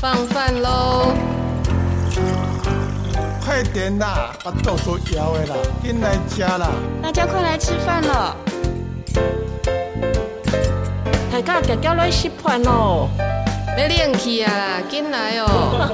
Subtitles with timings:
[0.00, 1.12] 放饭喽！
[3.44, 6.70] 快点啦，把豆腐摇了啦，进来吃啦！
[7.02, 8.36] 大家快来吃饭了！
[11.32, 13.08] 大家脚脚来吃饭喽！
[13.76, 15.92] 要练气啊啦，进来哦！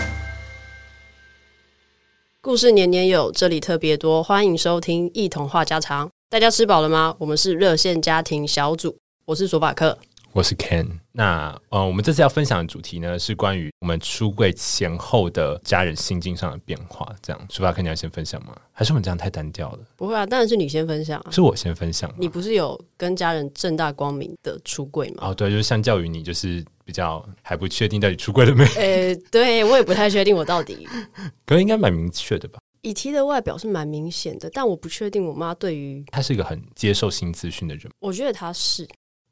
[2.40, 6.08] 故事年年有，这里特别多，欢迎收听一同话家常。
[6.30, 7.14] 大家吃饱了吗？
[7.18, 8.96] 我们是热线家庭小组，
[9.26, 9.98] 我是索法克。
[10.36, 17.10] 我是 Ken，那呃，我们这次要分享的主题呢，是关于我们出柜前后的家人心境上的变化。
[17.22, 18.54] 这样，索法克，你要先分享吗？
[18.70, 19.78] 还是我们这样太单调了？
[19.96, 21.30] 不会啊，当然是你先分享啊。
[21.30, 22.14] 是我先分享。
[22.18, 25.28] 你不是有跟家人正大光明的出柜吗？
[25.28, 28.66] 哦，对，就是相较于你，就是比较还不确定到底出柜了没？
[28.74, 30.86] 诶、欸，对我也不太确定我到底，
[31.46, 32.58] 可能应该蛮明确的吧。
[32.82, 37.90] 以 T 的外表是蛮明显的，但我不确定我妈对于她是一个很接受新资讯的人。
[38.00, 38.86] 我觉得她是，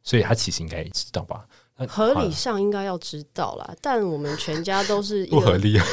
[0.05, 1.45] 所以他其实应该知道吧。
[1.89, 5.85] 合理上应该要知道啦，但我们全家都是不合理啊，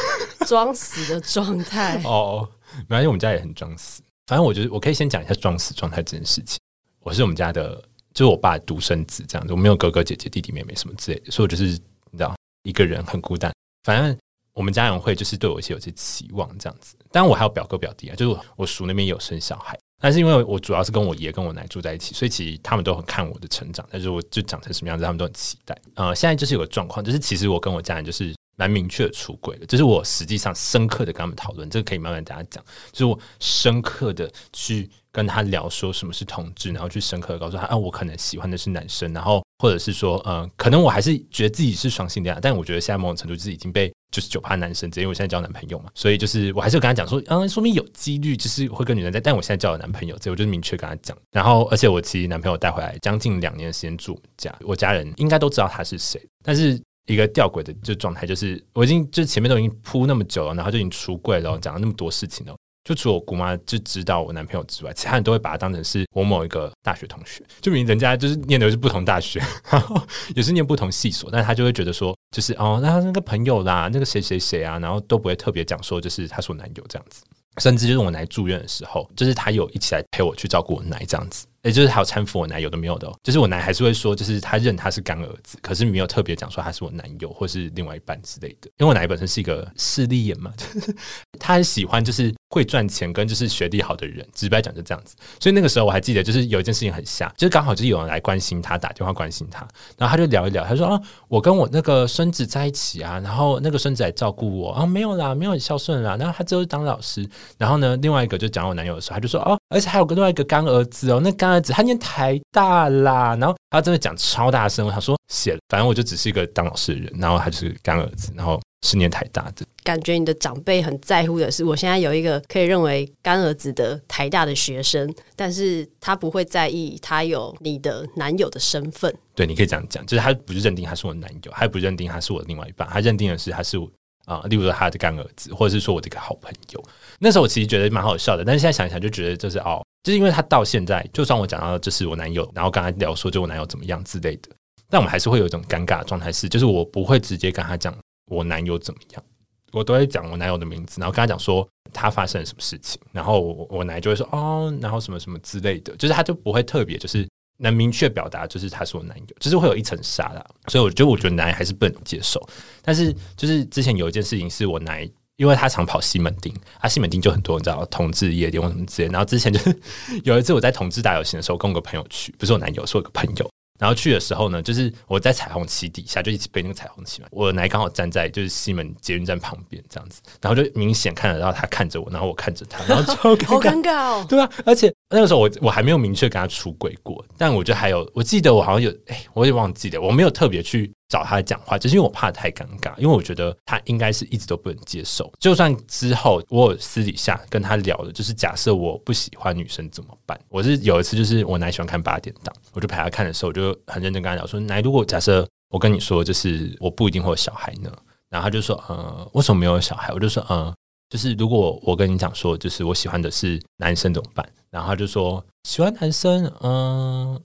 [0.46, 2.00] 装死的状态。
[2.06, 2.48] 哦，
[2.88, 4.04] 没关系，我们家也很装死。
[4.28, 6.60] 反正我觉得我可以先讲一下装死状态这件事情。
[7.00, 7.76] 我是我们家的，
[8.14, 11.64] 就是我爸独生子这样子，我没有哥哥姐姐、弟弟妹妹什么之类的，所以我就是
[12.12, 13.52] 你知道，一个人很孤单。
[13.84, 14.16] 反正
[14.54, 16.96] 我们家人会就是对我一些有些期望这样子。
[17.12, 19.76] 当然我还有表哥表弟啊，就是我，我叔那边有生小孩。
[20.02, 25.78] 但是因为我主要是跟我爷跟我奶住在一起，所以其实他们都很看我的成长，但是我就长成什么样子，他们都很期待。
[25.94, 43.92] 呃，现在就是有个状况，就是其实我跟我家人就是蛮明确的出轨的，就是我实际上深刻的跟他们讨论，这个可以慢慢大家讲，就是我深刻的去跟他聊说什么是同志，然后去深刻的告诉他啊，我可能喜欢的是男生，然后或者是说，呃，可能我还是觉得自己是双性恋，但我觉得现在某种程度就是已经被。
[44.12, 51.18] 就是九趴男生，只因为我现在交男朋友嘛，所以就是我还是跟他讲说，嗯，说明有几率就是会跟女人在，但我现在交了男朋友，所以我就明确跟他讲。
[51.32, 56.22] 然后，而且我其实男朋友带回来将近两年的时间住家，我家人应该都知道他是谁。
[56.44, 62.54] 但是一个吊诡的就状态就是，我已经就前面都已经铺那么久了，然后就已经出柜了，讲了那么多事情了。
[62.84, 70.02] 就除了我姑妈就知道我男朋友之外，其他人都会把他当成是我某一个大学同学，就明人家就是念的是不同大学，然后
[70.36, 77.24] 也是念不同系所，但他就会觉得说，就是哦，那他那个朋友啦，那个谁谁谁啊，然后都不会特别讲说，就是他是我男友这样子，
[77.58, 81.46] 甚至就是我奶住院的时候，就是他有一起来陪我去照顾我奶这样子。
[81.64, 88.70] 也就是还有搀扶我奶，有的没有的，就是我奶还是会说，就是他认他是干儿子，可是没有特别讲说他是我男友或是另外一半之类的。
[88.78, 90.52] 因为我奶本身是一个势利眼嘛，
[91.40, 95.16] 他很喜欢就是会赚钱跟就是学历好的人，直白讲就这样子。
[95.40, 99.68] 所以那个时候我还记得，就是有一件事情很瞎，就是刚好就是有人来关心他，打电话关心他，
[99.98, 112.40] 然后他就聊一聊，他说啊，我跟我那个孙子在一起啊，然后那个孙子来照顾我啊，没有啦，没有很孝顺啦，然后他之后当老师，然后呢，另外一个就讲我男友的时候，他就说哦，而且还有个另外一个干儿子哦，那干儿子他念台。
[112.52, 119.66] 大啦，然后他真的讲超大声，他说写，反正我就只是一个当老师的人，然后他就是干儿子，然后是念台大的。
[119.84, 129.16] 感觉你的长辈很在乎的是，我现在有一个可以认为干儿子的台大的学生，但是他不会在意他有你的男友的身份。
[129.34, 133.90] 对，你可以这样讲，就是他不是认定他是我男友，他也不认定他是我的另外一半，他认定的是他是我。
[134.26, 136.84] 啊，例如说他的干儿子，或者是说我的一个好朋友，
[137.20, 144.50] 那时候我其实觉得蛮好笑的，但是现在想一想就觉得就是哦，就是因为他到现在，就算我讲到这是我男友，然后跟他聊说就我男友怎么样之类的，
[144.90, 147.96] 但我们还是会有一种尴尬的状态，是就是我不会直接跟他讲
[148.28, 149.24] 我男友怎么样，
[149.72, 157.28] 我都会讲我男友的名字，然后跟他讲说他发生了什么事情，然后我我奶就会说哦，然后什么什么之类的，就是他就不会特别就是。
[157.64, 162.42] 能明确表达就是他是我男友，就是会有一层纱啦，所以我觉得我觉得奶还是不能接受。
[162.82, 165.08] 但是就是之前有一件事情是我奶，
[165.38, 169.08] 因为他常跑西门町，他西门町就很多你知道同志夜店或什么之类。
[169.10, 169.76] 然后之前就是
[170.24, 173.50] 有一次我在同志打游戏的时候，跟我个朋友去，不是我男友，是我个朋友。
[173.80, 177.28] 然后去的时候呢，就是我在彩虹旗底下就一直背那个彩虹旗嘛。
[177.32, 184.24] 我奶刚好站在就是西门捷运站旁边这样子，然后就明显看得到他看着我，然后我看着他，然后超， 好尴尬哦。
[184.30, 190.92] 对啊，而且那个时候我我还没有明确跟他出轨过，但我觉得还有，我记得我好像有，哎，我也忘记了，我没有特别去。
[191.12, 195.30] 找他讲话，就是因为我怕太尴尬，因为我觉得他应该是一直都不能接受。
[195.42, 200.40] 就算之后我私底下跟他聊的，就是假设我不喜欢女生怎么办？
[200.48, 207.92] 我是有一次，就是我奶喜欢看八点档，我就陪他看的时候，我就很认真跟他聊说：“奶，如果假设我跟你说，就是我不一定会有小孩呢？”
[208.32, 210.74] 然后他就说：“呃，为什么没有小孩？”我就说：“呃，
[211.12, 217.42] 就是如果我跟你讲说，就是我喜欢的是男生怎么办？”然后他就说：“喜欢男生，嗯、呃。”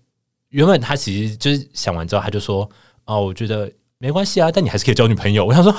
[0.49, 2.67] 原本他其实就是想完之后，他就说。
[3.09, 5.47] 哦，我觉得没关系啊，但你还是可以交女朋友。
[5.47, 5.73] 我想说，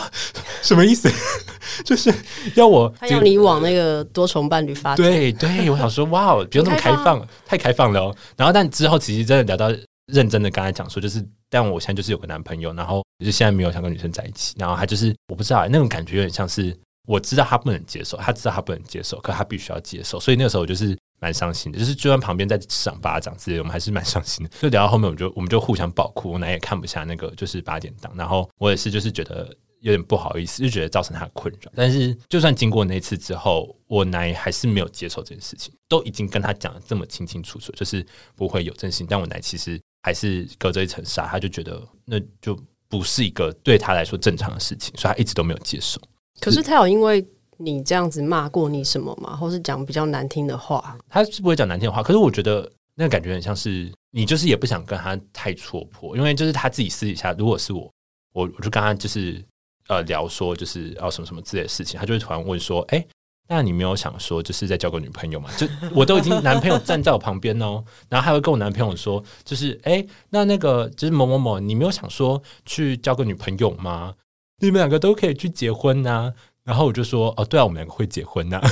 [0.63, 1.12] 什么意思？
[1.84, 2.10] 就是
[2.56, 5.06] 要我他要你往那个多重伴侣发展。
[5.06, 8.16] 对对，我想说，哇，不用那么开放，太开放了哦。
[8.38, 14.56] 然后，但之后其实真的聊到认真的，跟他讲说，就是，但我现在就是有个男朋友，然后就是现在没有想跟女生在一起。
[14.57, 16.74] 然后他就是我不知道那种感觉有点像是
[17.07, 20.19] 我知道他不能接受，他知道他不能接受，可他必须要接受。
[20.19, 24.51] 所以那个时候我就是蛮伤心的，就是就算旁边在赏巴掌之类，我们还是蛮伤心的。
[24.62, 29.56] 就聊到后面，我们就我们就互相爆哭，我奶也看不下那个就是八点档，然后我也是就是觉得。
[29.81, 31.71] 有点不好意思，就觉得造成他的困扰。
[31.75, 35.71] 但是，就算经过那次之后，我奶还是没有接受这件事情。
[35.88, 38.04] 都已经跟他讲的这么清清楚楚，就是
[38.36, 39.06] 不会有真心。
[39.07, 42.59] 但我奶其实还是隔着一层纱，他就觉得那就
[42.89, 46.01] 不是一个对他来说正常的事情，所以他一直都没有接受。
[46.39, 47.25] 可是他有因为
[47.57, 49.36] 你这样子骂过你什么吗？
[49.36, 50.98] 或是讲比较难听的话？
[51.10, 52.01] 他是不会讲难听的话。
[52.04, 57.92] 可是我觉得那个感觉很像是你，就是也不想跟他太戳破，因为就是他自己私底下，如果是我，
[58.34, 59.44] 我我就跟他就是。
[59.89, 63.07] 呃，聊说就是要什么什么之类的事情，他就会突然问说：“哎、欸，
[63.48, 65.50] 那你没有想说就是在交个女朋友吗？
[65.56, 74.13] 就 我都已经男朋友站在我旁边哦，然后还会跟我男朋友说，就是哎、欸，那那个就是某某某，你没有想说去交个女朋友吗？
[74.59, 76.33] 你们两个都可以去结婚呐、”
[76.63, 78.62] 然后我就说：“哦，对啊，我们两个会结婚呐。”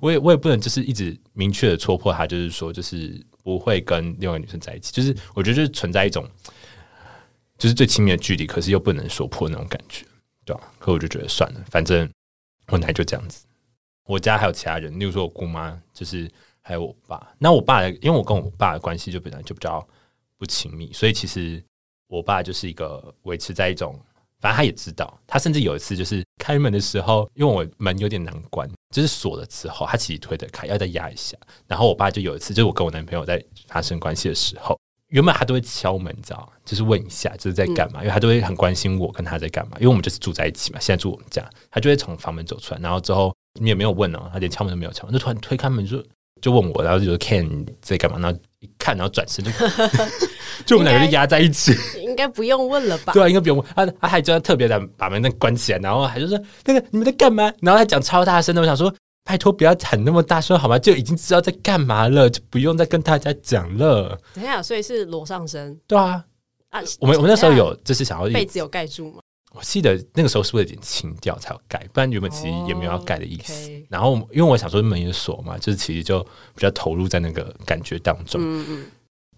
[0.00, 4.92] 我也我也不能就是一直明确的戳破他，就是说就是不会跟另外女生在一起。
[4.92, 6.28] 就是我觉得就是存在一种
[7.56, 10.04] 就是最亲密的距离，可是又不能说破那种感觉。
[10.44, 12.08] 对啊，可我就觉得算了，反正
[12.68, 13.46] 我奶就这样子。
[14.04, 16.30] 我家还有其他人，例如说我姑妈，就是
[16.60, 17.34] 还有我爸。
[17.38, 19.86] 那我爸，因为我跟我爸的关系就本来就比较
[20.36, 21.62] 不亲密，所以其实
[22.08, 23.98] 我爸就是一个维持在一种，
[24.40, 25.18] 反正他也知道。
[25.26, 31.36] 他甚至有一次就是开门的时候，因为我门有点难关，就是锁了之后，他其实推得开，要再压一下。
[31.66, 34.78] 然后我爸就有一次，就是我跟我男朋友在发生关系的时候。
[35.08, 36.52] 原本他都会敲门，你知道？
[36.66, 38.00] 就是问一下，就是在干嘛？
[38.00, 39.74] 因为他都会很关心我跟他在干嘛。
[39.78, 46.04] 因为我们就是住在一起嘛，现在住我们家，他就会从房门走出来，然后之后你也没有问哦，他连敲门都没有敲，就突然推开门就
[46.40, 48.18] 就问我，然后就说 Ken 在干嘛？
[48.18, 49.50] 然后一看，然后转身就
[50.66, 53.12] 就我们两个就压在一起，应该不用问了吧？
[53.12, 53.66] 对啊，应该不用问。
[53.74, 57.52] 他他还就要特别的把门那关起来，然后还就说那个你们在干嘛？
[57.60, 58.92] 然后他讲超大声的，我想说。
[59.24, 60.78] 拜托不要喊那么大声好吗？
[60.78, 64.18] 就已经知道在干嘛了，就不用再跟大家讲了。
[64.32, 65.78] 等一下，所以是裸上身？
[65.86, 66.24] 对啊，
[66.70, 69.20] 啊，我们我们那时候有就是想要被子有盖住吗？
[69.58, 73.68] 我记得那个时候是不是有点情调才要盖，不然原本其实也没有要盖的意思。
[73.68, 73.82] Oh.
[73.88, 78.40] 然后因为我想说门也锁嘛，就是其实就比较投入在那个感觉当中。
[78.40, 78.86] 嗯嗯。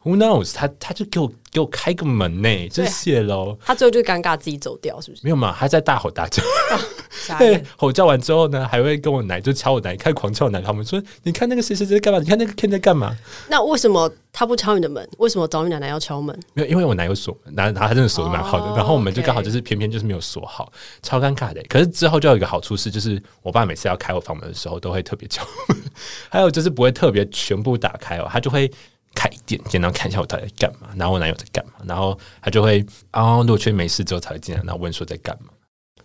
[0.02, 0.54] Who knows？
[0.54, 3.58] 他他就给我给我开个门呢，就谢喽。
[3.64, 5.20] 他最后就尴尬自己走掉，是不是？
[5.24, 6.42] 没有嘛，他在大吼大叫。
[7.38, 10.60] 对，吼叫完之后呢，还会跟我奶就敲我奶，开狂敲我奶。
[10.62, 12.18] 他们说：“你看那个谁谁谁在干嘛？
[12.18, 13.14] 你看那个 Ken 在干嘛？”
[13.50, 15.06] 那为什么他不敲你的门？
[15.18, 16.34] 为什么找你奶奶要敲门？
[16.54, 18.66] 没有，因为我奶有锁门，然后他真的锁的蛮好的。
[18.68, 20.72] Oh, 然后我们就刚好就是偏偏就是没有锁好，
[21.02, 21.62] 超尴尬的。
[21.68, 25.76] 可是之后就有一个好处是，就是我爸每次要开我房门的时候，都会特别敲门。
[26.30, 28.70] 还有就是不会特别全部打开哦，他就会。
[29.14, 35.50] 开一点点，然后看一下我到底在干嘛，然后我男友在干嘛，然后他就会啊，如果确定没事之后才会进来，然后问说在干嘛。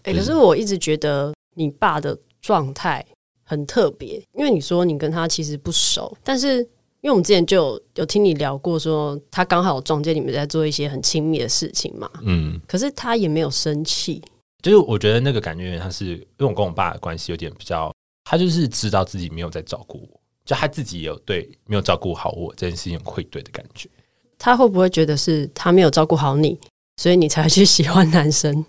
[0.03, 3.05] 哎、欸，可是我一直觉得你爸的状态
[3.43, 6.57] 很特别，因为你说你跟他其实不熟，但是
[7.01, 14.21] 因为我们之前就有有听你聊过，说他刚好撞见你们在做一些很亲密的事情嘛，嗯，可是他也没有生气，
[14.61, 17.93] 就是我觉得那个感觉他是因为我跟我爸的关系有点比较，
[18.23, 20.19] 他就是知道自己没有在照顾我。
[20.45, 23.89] 就他自己也有对没有照顾好我这件事情愧对的感觉，
[24.37, 26.59] 他会不会觉得是他没有照顾好你，
[26.97, 28.63] 所以你才去喜欢男生？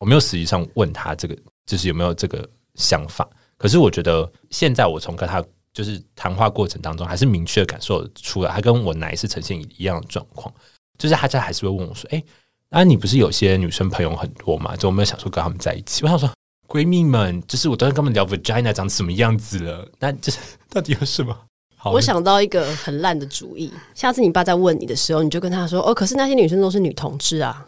[0.00, 3.28] 我没有实际上问他这个，就是有没有这个想法。
[3.56, 10.52] 可是我觉得现在我从跟他就是谈话过程当中，还是明确感受出来，他跟我奶是呈现一样的状况。
[10.98, 12.22] 就是他家还是会问我说：“哎，
[12.70, 14.74] 那你不是有些女生朋友很多嘛？
[14.74, 16.28] 就没有想说跟他们在一起？”我想说。
[16.70, 20.32] 闺蜜们，就是我都在跟他们聊 vagina 长什么样子了，那这
[20.70, 21.36] 到底有什么？
[21.76, 27.66] 好，我想到一个很烂的主意，下次你爸在问你的时候，你就跟他说：“哦，可是那些女生都是女同志啊，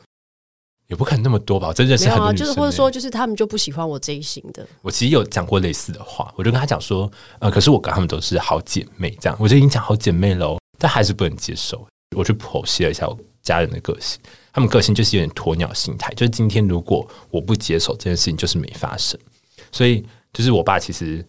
[0.87, 4.65] 也不可能那么多吧？”真的是很多女生，欸，就是或者说，就是他们就不喜欢我这一型的。
[4.83, 14.21] 我其实有讲过类似的话，我就跟他讲说：“呃，可是我跟他们都是好姐妹，这样我就已经讲好姐妹喽，但还是不能接受。”我去剖析了一下我家人的个性。
[14.53, 19.19] 他们个性就是有点鸵鸟心态，就是今天如果我不接手这件事情，就是没发生。
[19.71, 21.25] 所以就是我爸其实，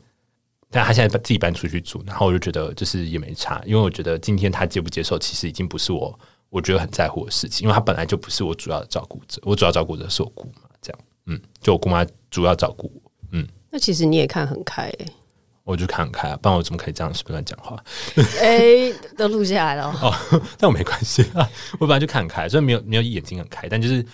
[0.70, 13.48] 但他现在自己搬出去住，然后我就觉得就是也没差，因为我觉得今天他接不接受，其实已经不是我我觉得很在乎的事情，因为他本来就不是我主要的照顾者，我主要照顾者是我姑妈，这样，嗯，就我姑妈主要照顾我，嗯。
[13.70, 14.94] 那其实你也看很开。
[15.64, 17.82] 我就看开啊，不然我怎么可以这样随便乱讲话？
[18.42, 20.14] 哎、欸，都录下来了 哦。
[20.58, 24.06] 但我没关系啊，我本来就看很开，所以没有没有眼睛很开，但就是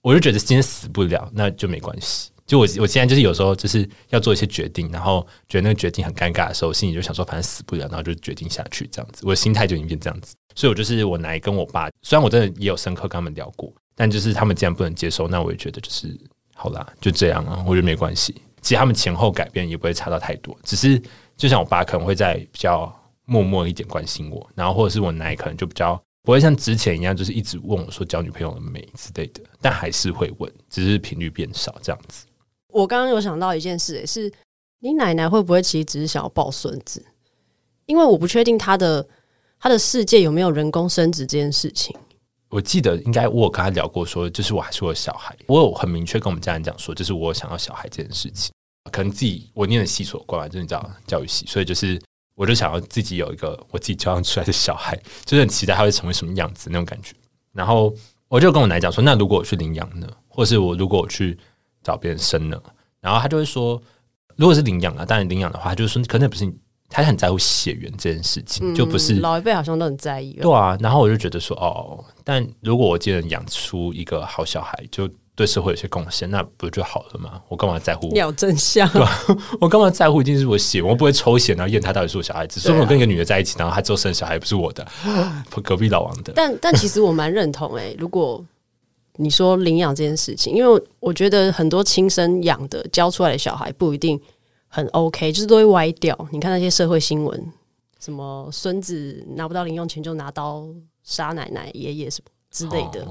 [0.00, 2.30] 我就觉得今天死不了，那就没关系。
[2.44, 9.22] 就我我现在就是有时候就是要做一些决定，然后觉得那个决定很尴尬的时候，心里就想说反正死不了，然后就决定下去这样子。
[9.24, 16.14] 我的心态就已经变这样子，所以我就是我奶跟我爸，虽然我真的也有深刻跟他们聊过，但就是他们既然不能接受，那我也觉得就是
[16.54, 18.34] 好啦，就这样啊，我觉得没关系。
[18.62, 21.00] 其实他们前后改变也不会差到太多，只是
[21.36, 22.90] 就像我爸可能会在比较
[23.26, 32.24] 默默一点关心我，然后或者是我奶可能就比较不会像之前一样，就是一直问我说交女朋友了没之类的，但还是会问，只是频率变少这样子。
[32.68, 34.32] 我刚刚有想到一件事，是
[34.78, 37.04] 你奶奶会不会其实只是想要抱孙子？
[37.86, 39.06] 因为我不确定她的
[39.58, 41.94] 她的世界有没有人工生殖这件事情。
[42.52, 48.52] 我记得应该我有跟他聊过，说就是我还是我小孩，我有很明确跟我们家人讲说，就是我想要小孩这件事情。
[48.90, 51.98] 可能自己我念的系所关，就是你知道教育系，所以就是
[52.34, 54.94] 我就想要自己有一个我自己教养出来的小孩，
[55.24, 57.14] 就是很期待他会成为什么样子那种感觉。
[57.54, 57.94] 然后
[58.28, 61.38] 我就跟我奶讲说，那如果我去领养呢，或是我如果我去
[61.82, 62.62] 找别人生呢？
[63.00, 63.82] 然后他就会说，
[64.36, 66.54] 如果是领养啊，当然领养的话，他就是说，可能不是你。
[66.92, 70.34] 他很在乎血缘这件事情，嗯、就不是老一辈好像都很在意。
[70.34, 77.40] 对啊，然后我就觉得说，哦，但如果我既然养出一个好小孩，就对社会有些贡献，那不就好了吗？
[77.48, 78.14] 我干嘛在乎？
[78.14, 79.26] 要真相，对吧？
[79.58, 80.20] 我干嘛在乎？
[80.20, 82.60] 一定是我血，我不会抽血然后验他到底是我小孩子。
[82.60, 84.86] 所以我跟一个女的在一起，然后她之后生小孩不是我的，
[85.64, 86.34] 隔壁老王的。
[86.36, 88.44] 但但其实我蛮认同哎、欸， 如果
[89.16, 94.20] 你说领养这件事情，因为我觉得很多亲生养的教出来的小孩不一定。
[94.74, 96.16] 很 OK，就是都会歪掉。
[96.32, 97.52] 你看那些社会新闻，
[98.00, 100.66] 什么孙子拿不到零用钱就拿刀
[101.02, 103.06] 杀奶奶、爷爷什么之类的。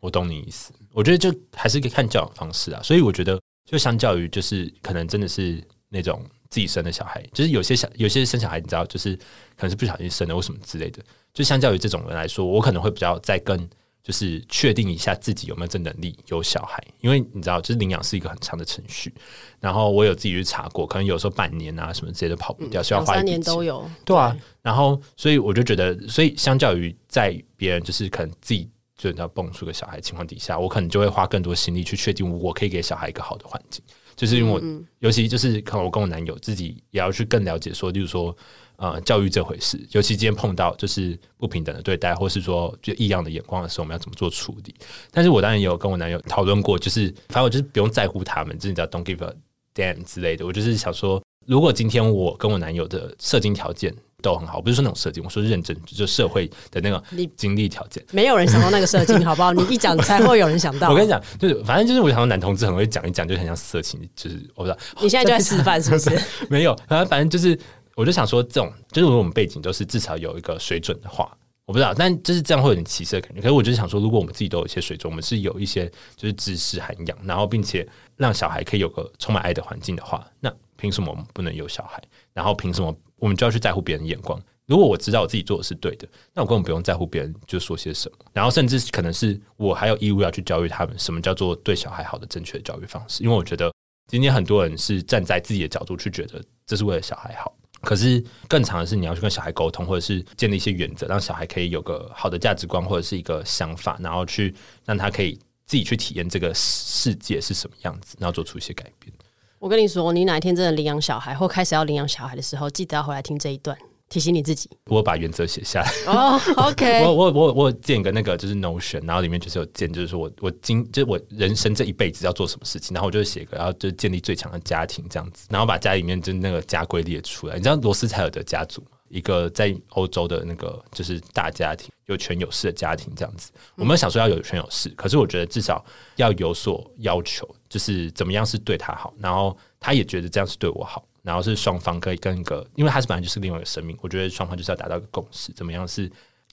[0.00, 0.74] 我懂你意思。
[0.92, 2.82] 我觉得就还是可以看教养方式啊。
[2.82, 9.16] 所以我觉得，就相较于就是可能真的是那种自己生的小孩，就是有些小有些生小孩，你知道，就是
[9.56, 11.02] 可能是不小心生的或什么之类的。
[11.32, 13.66] 就相较于这种人来说，我可能会比较在更。
[14.06, 19.12] 就是确定一下自己有没有这能力有小孩，因为你知道，就是领养是一个很长的程序。
[19.58, 24.36] 然后我有自己去查过，可能有时候半年啊什么之类的跑不掉，需要花一年都有，对啊。
[24.62, 33.82] 然后，所以我就觉得，所以相较于在别人就是可能自己就要蹦出个小孩情况底下，我可能就会花更多心力去确定我可以给小孩一个好的环境。
[34.14, 34.62] 就是因为我，
[35.00, 38.36] 尤其就是可能我跟我男友自己也要去更了解，说，例如说。
[38.78, 44.74] 呃，教育这回事，尤其今天碰到就是不平等的对待，或是说就异样的眼光的时候，我们要怎么做处理？
[45.10, 49.32] 但是我当然也有跟我男友讨论过，就是反正我就是不用在乎他们，就是你知道 “don't give a
[49.74, 50.44] damn” 之类的。
[50.44, 57.02] 我就是想说，如果今天我跟我男友的射精条件都很好，不是说那种射精，我说认真，就社会的那个
[57.34, 59.54] 经历条件，没有人想到那个射精， 好不好？
[59.54, 60.90] 你一讲才会有人想到。
[60.90, 66.20] 我跟你讲，就是反正就是我想到男同志很会讲一讲，就很像色情，就是我不知道你现在就在示范是不是？
[66.50, 67.58] 没有，反正反正就是。
[67.96, 71.34] 我就想说，这种就是我们背景都是至少有一个水准的话，
[71.64, 73.40] 我不知道，但就是这样会有点歧视的感觉。
[73.40, 82.02] 可是我就是想说，如果我们自己都有一些水准，我们是有一些就是知识涵养，然后并且让小孩可以有个充满爱的环境的话，那凭什么我们不能有小孩？
[82.34, 84.38] 然后凭什么我们就要去在乎别人的眼光？
[84.66, 88.18] 如果我知道我自己做的是对的，那我根本不用在乎别人就说些什么。
[88.34, 93.72] 然后甚至可能是我还有义务要去教育他们什么叫做对小孩好的正确的教育方式，因为我觉得
[94.06, 97.56] 今天很多人是站在自己的角度去觉得这是为了小孩好。
[97.86, 104.52] 可是更长的是，你要去跟小孩沟通，或者是建立一些原则，让小孩可以有个好的价值观或者是一个想法，然后去
[104.84, 109.12] 让他可以自己去体验这个世界是什么样子，然后做出一些改变。
[109.60, 113.78] 我跟你说，你哪一天真的领养小孩或开始要领养小孩的时候，记得要回来听这一段。
[114.08, 115.90] 提醒你自己，我把原则写下来。
[116.06, 127.56] 哦、oh,，OK， 我我我我建一个那个就是 Notion，然后里面就是有建，就是说我我今就是我人生这一辈子要做什么事情，然后我就写一个，然后就建立最强的家庭这样子，然后把家里面就那个家规列出来。
[127.56, 128.88] 你知道罗斯柴尔德家族吗？
[129.08, 133.50] 一个在欧洲的那个就是大家庭，有权有势的家庭这样子。
[133.76, 135.84] 我们想说要有权有势，可是我觉得至少
[136.16, 141.04] 要有所要求，就是怎么样是对他好，然后他也觉得这样是对我好。
[141.26, 146.08] 然后是双方可以跟一个，因为他是本来就是另外一个生命，我觉得双方就是要达到一个共识，怎么样是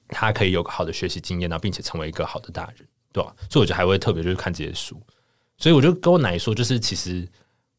[0.08, 3.36] 他可以有个好的学习经验，然后并且成为一个好的大人，对吧？
[3.52, 5.00] 所以我觉得还会特别就是看这些书，
[5.60, 7.24] 所以我就跟我奶奶说，就是其实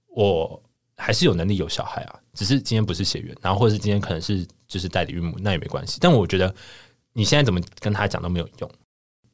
[0.06, 0.62] 我
[0.96, 5.98] 还是有能力有小孩啊，只是今天不是血缘，然后或者是今天可能是就是代理孕母，那也没关系。
[6.00, 6.54] 但我觉得
[7.12, 8.70] 你现在怎么跟他讲都没有用，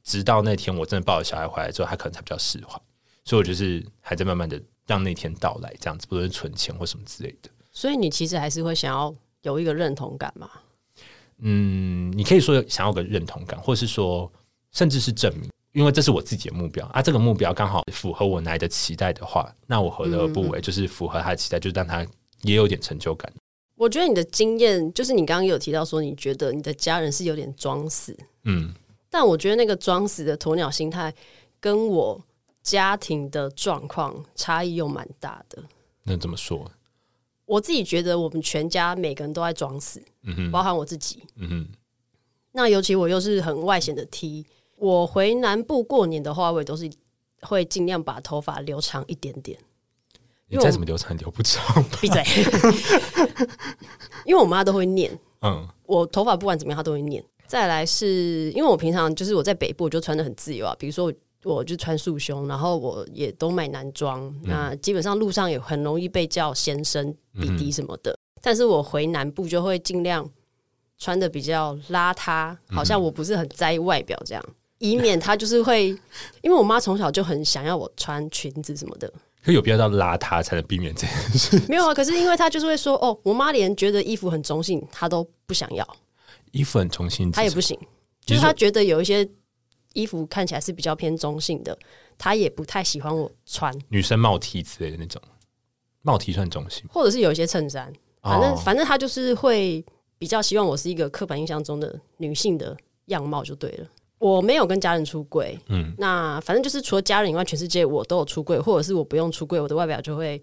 [0.03, 2.81] 直到那天我真的抱了小孩回来之后，他可能才比较释怀。
[3.23, 4.59] 所以我就是还在慢慢的。
[4.91, 7.49] 让那天到来，这样子，不论是存钱或什么之类的。
[7.71, 10.51] 所以你其实还是会想要有一个认同感嘛？
[11.39, 14.29] 嗯，你可以说想要个认同感，或是说
[14.73, 17.01] 甚至是证明，因为这是我自己的目标啊。
[17.01, 20.61] 这个目标刚好符合我来的期待的话，那我何乐而不为？
[20.61, 22.05] 就是符合他的期待，就让他
[22.43, 23.33] 也有点成就感。
[23.77, 28.75] 我觉得你的经验，就是你刚刚有提到说，你觉得你的家人是有点装死，嗯，
[29.09, 31.15] 但我觉得那个装死的鸵鸟心态
[31.61, 32.21] 跟我。
[32.63, 35.63] 家庭的状况差异又蛮大的。
[36.03, 36.71] 那怎么说？
[37.45, 41.69] 我自己觉得我们全家每个人都在装死，嗯哼，包含我自己，嗯哼。
[42.53, 46.91] 那尤其我又是很外显的 T，我回南部过年的话，我也都是
[47.43, 49.59] 会尽量把头发留长一点点。
[50.47, 51.63] 你再怎么留长，留不长。
[52.01, 52.25] 闭嘴！
[54.25, 57.25] 因为我妈都会念，嗯，我头发不管怎么样，她都会念。
[57.47, 61.13] 再来是因为我平常就是我在北部就穿的很自由啊，比如说我
[61.65, 68.13] 就穿束胸，然后我也都买男装，嗯、那基本上路上也很容易被叫先生、弟弟什么的。
[68.13, 70.29] 嗯、但是我回南部就会尽量
[70.99, 75.89] 穿的比较邋遢，好像我不是很在意外表这样，嗯、以免他就是会，
[76.43, 79.11] 因为我妈从小就很想要我穿裙子什么的。
[79.43, 81.59] 可有必要到邋遢才能避免这件事？
[81.67, 85.97] 没有啊，可是因为他就是会说哦，我妈连觉得衣服很中性，她都不想要。
[86.53, 87.79] 衣服很中性，她也不行，
[88.27, 89.27] 就是她觉得有一些。
[89.95, 91.77] 衣服看起来是比较偏中性的，
[92.17, 95.21] 他也不太喜欢我穿女生帽 T 之类的那种
[96.03, 97.93] 帽 T 算中性，或者是有一些衬衫，
[98.23, 99.85] 反正、哦、反正他就是会
[100.19, 103.87] 比较希望我是一个刻板印象中的女性的样貌就对了。
[104.19, 110.43] 我没有跟家人出柜，嗯，那反正就是除了家人以外，全世界我都有出柜，或者是我不用出柜，我的外表就会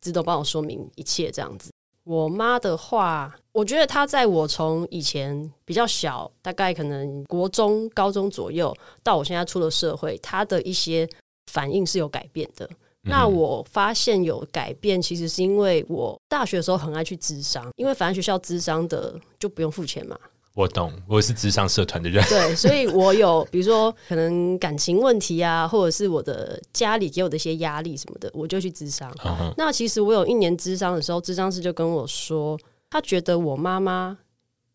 [0.00, 1.70] 自动帮我说明一切这样子。
[2.08, 11.06] 我妈的话，我觉得她在我从以前比较小，大概可能国中、高中左右，到我现在出了社会，她的一些
[11.52, 12.64] 反应是有改变的。
[12.64, 20.18] 嗯、那我发现有改变，其实是因为我大学的时候很爱去咨商，因为反正学校咨商的就不用付钱嘛。
[20.54, 22.24] 我懂，我是智商社团的人。
[22.28, 29.08] 对， 所以我有比如说可能感情问题啊，或者是我的家里给我的一些压力什么的，我就去智商。
[29.18, 29.54] Uh huh.
[29.56, 32.58] 那其实我有一年智商的时候，智商师就跟我说，
[32.90, 34.18] 他觉得我妈妈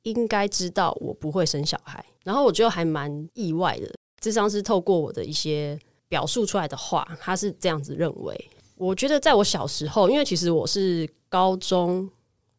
[0.03, 3.91] 应该知道我不会生小孩，然后我就还蛮意外的。
[4.21, 5.77] 智商师透过我的一些
[6.07, 8.49] 表述出来的话，他是这样子认为。
[8.77, 12.09] 我觉得在我小时候，因为其实我是高中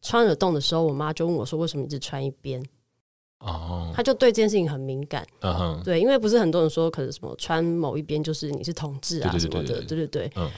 [0.01, 2.63] 穿耳洞的时候，我妈就问我说：“为什么一直穿一边？”
[3.45, 10.49] 哦，他就对这件事情很敏感，嗯哼，对，因为不是很多人说可能什么穿某一边就是你是同志啊什么的，对对对，嗯，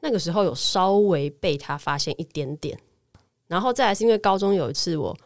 [0.00, 2.78] 那个时候有稍微被他发现一点点，
[3.48, 5.16] 然后再来是因为高中有一次我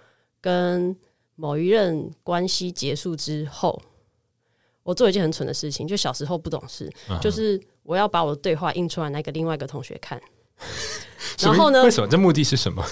[0.40, 0.96] 跟
[1.34, 3.80] 某一任关系结束之后，
[4.84, 6.88] 我做一件很蠢的事情，就小时候不懂事，
[7.20, 10.20] 就是我要把我的对话印出来，拿给另外一个同学看，
[11.40, 12.06] 然后呢，为什么？
[12.08, 12.84] 这目的是什么？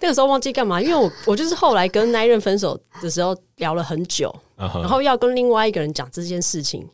[0.00, 4.80] 那个时候忘记干嘛，因为我我就是后来跟那一任分手的时候聊了很久，uh huh.
[4.80, 6.88] 然后要跟另外一个人讲这件事情，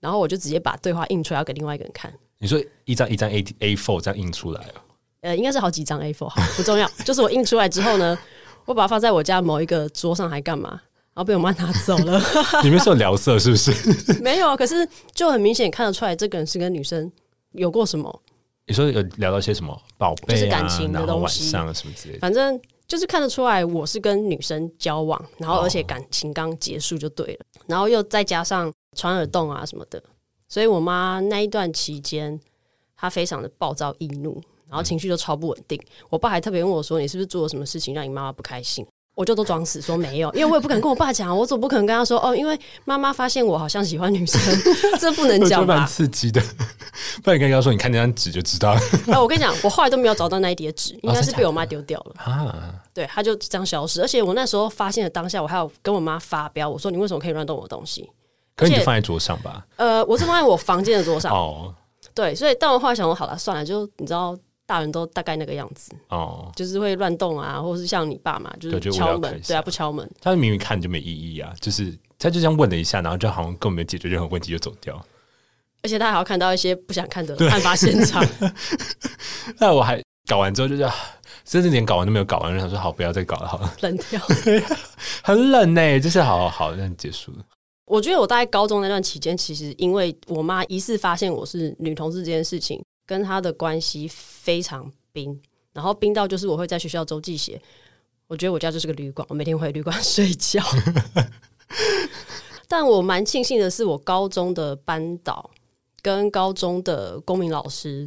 [0.00, 2.12] 然后我就直接把对话印出来要给另外一个人看。
[2.38, 4.80] 你说一张一张 A A four 这样印出来哦？
[5.22, 6.88] 呃，应该是好几张 A four，好不重要。
[7.04, 8.16] 就是我印出来之后呢，
[8.64, 10.80] 我把它放在我家某一个桌上，还干嘛？
[11.14, 12.22] 然后被我妈拿走了。
[12.62, 13.72] 你们是有聊色是不是？
[14.22, 17.10] 没有，可是就很明显看得出来，这个人是跟女生
[17.52, 18.22] 有过什么。
[18.68, 30.02] 你说有聊到些什么宝贝啊，就是感情的东西，晚上什么之类的，反正就是看得出来我是跟女生交往，然后而且感情刚结束就对了，哦、然后又再加上穿耳洞啊什么的，
[30.48, 32.38] 所以我妈那一段期间
[32.94, 35.78] 她非常的暴躁易怒，然后情绪就超不稳定。
[35.78, 38.86] 嗯、我爸还特别问我说：“你是不是做了什么事情让你妈妈不开心？”
[39.18, 44.40] 我就都装死说没有，因为我也不敢跟我爸讲，我总不可能跟他说哦，因为妈妈发现我好像喜欢女生，
[45.00, 45.78] 这不能讲吧？
[45.78, 46.40] 蛮刺激的，
[47.24, 48.80] 不然你跟他说，你看那张纸就知道了。
[49.10, 52.72] 哎，我跟你讲，我后来都没有找到那一叠纸，应该是被我妈丢掉了啊。
[52.94, 54.00] 对，他就这样消失。
[54.00, 58.08] 而且我那时候发现的当下，我还有跟我妈发飙，我说你为什么可以乱动我的东西？
[58.54, 59.66] 可是你就放在桌上吧？
[59.74, 61.32] 呃，我是放在我房间的桌上。
[61.32, 61.74] 哦，
[62.14, 64.38] 对，所以但我后来想说，好了，算了，就你知道。
[64.68, 70.06] 大人都大概那个样子哦，就是会乱动啊，或者是像你爸嘛，就是敲门，对啊，不敲门。
[70.20, 75.02] 他明明看就没意义啊，就是他就这样问了一下，然后就好像根本没有解决任何问题就走掉。
[75.82, 78.22] 而且他还要看到一些不想看的案发现场。
[79.58, 80.92] 那我还搞完之后就这样，
[81.46, 84.20] 甚至连搞完都没有搞完，就想说好，不要再搞了，好了，冷掉，
[85.24, 87.38] 很冷呢、欸，就是好好这样结束了。
[87.86, 92.84] 我觉得我大概高中那段期间，其实因为我妈疑似发现我是女同志这件事情。
[93.08, 95.40] 跟他的关系非常冰，
[95.72, 97.58] 然后冰到就是我会在学校周记写，
[98.26, 100.62] 我觉得我家就是个旅馆，我每天回旅馆睡觉。
[102.68, 105.50] 但我蛮庆幸的是，我高中的班导
[106.02, 108.06] 跟高中的公民老师，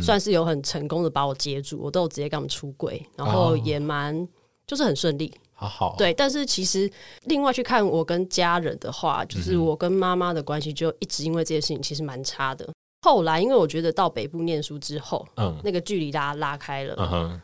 [0.00, 4.26] 算是有很成功的把我接住，我都有直接跟他们出柜，然后也蛮
[4.66, 5.94] 就是很顺利，好好。
[5.98, 6.90] 对，但是其实
[7.24, 12.66] 另外去看我跟家人的话，就是我跟妈妈的关系就一直因为这件事情其实蛮差的。
[13.02, 17.40] 后来，因为我觉得到北部念书之后，嗯，那个距离拉拉开了，嗯哼，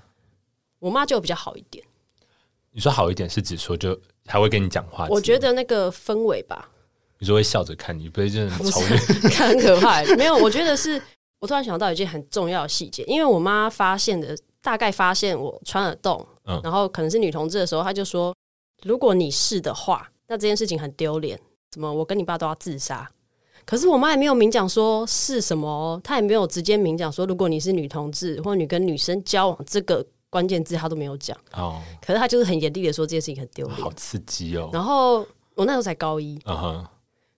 [0.80, 1.84] 我妈就比较好一点。
[2.72, 5.06] 你说好一点是指说就还会跟你讲话？
[5.08, 6.68] 我觉得那个氛围吧，
[7.20, 8.80] 你说会笑着看你，不会真的很丑，
[9.30, 10.02] 看很可怕。
[10.16, 11.00] 没有，我觉得是
[11.38, 18.34] 我突然想到一件很重要的细节，因为我妈发现的大概发现我穿耳洞，嗯，然后可能是女同志的时候，她就说
[18.82, 21.38] ：“如果你是的话，那这件事情很丢脸。”
[21.70, 23.10] 怎么我跟你爸都要自杀。
[23.66, 31.37] 可是我妈也没有明讲说是什么，她也没有直接明讲说，如果你是女同志或你跟女生交往这个关键字，她都没有讲。
[31.55, 34.68] 哦，可是她就是很严厉的说这件事情很丢脸，好刺激哦。
[34.72, 36.87] 然后我那时候才高一，嗯哼，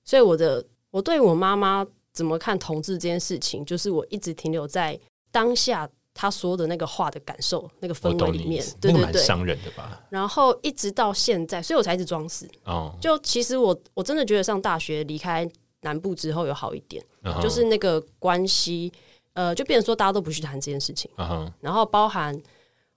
[0.04, 4.98] 所以我的我对我妈妈怎么看同志这件事情，就是我一直停留在
[5.30, 10.02] 当下她说的那个话的感受那个氛围里面，对对对，伤人的吧。
[10.10, 12.48] 然后一直到现在，所以我才一直装死。
[12.64, 15.48] 哦，就其实我我真的觉得上大学离开。
[15.86, 17.40] 南部之后有好一点，uh huh.
[17.40, 18.92] 就是那个关系，
[19.34, 21.08] 呃，就变成说大家都不去谈这件事情。
[21.16, 21.52] Uh huh.
[21.60, 22.36] 然后包含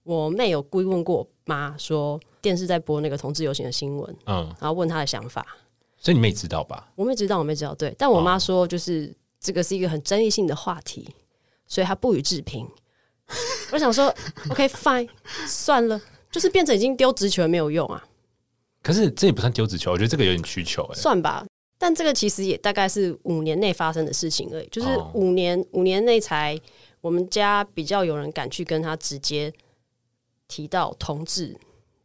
[0.01, 4.55] 我妹有故意问过我妈说，电视在播那个同志游行的新闻，嗯、uh，huh.
[4.59, 5.45] 然后问她的想法。
[5.97, 6.91] 所以你妹知道吧？
[6.95, 7.75] 我妹知道，我妹知道。
[7.75, 9.13] 对，但我妈说，就是、uh.
[9.39, 11.07] 这个是一个很争议性的话题，
[11.67, 12.67] 所以她不予置评。
[13.71, 14.11] 我想说
[14.49, 15.07] ，OK fine，
[15.45, 18.03] 算了，就是变成已经丢直球也没有用啊。
[18.81, 20.95] 可是这也不算丢直球，我觉得这个有点需求哎。
[20.95, 21.45] 算吧。
[21.81, 25.67] 但这个其实也大概是五年内发生的事情而已，就是五年、oh.
[25.79, 26.59] 五年内才
[26.99, 29.51] 我们家比较有人敢去跟他直接
[30.49, 31.53] 提到同志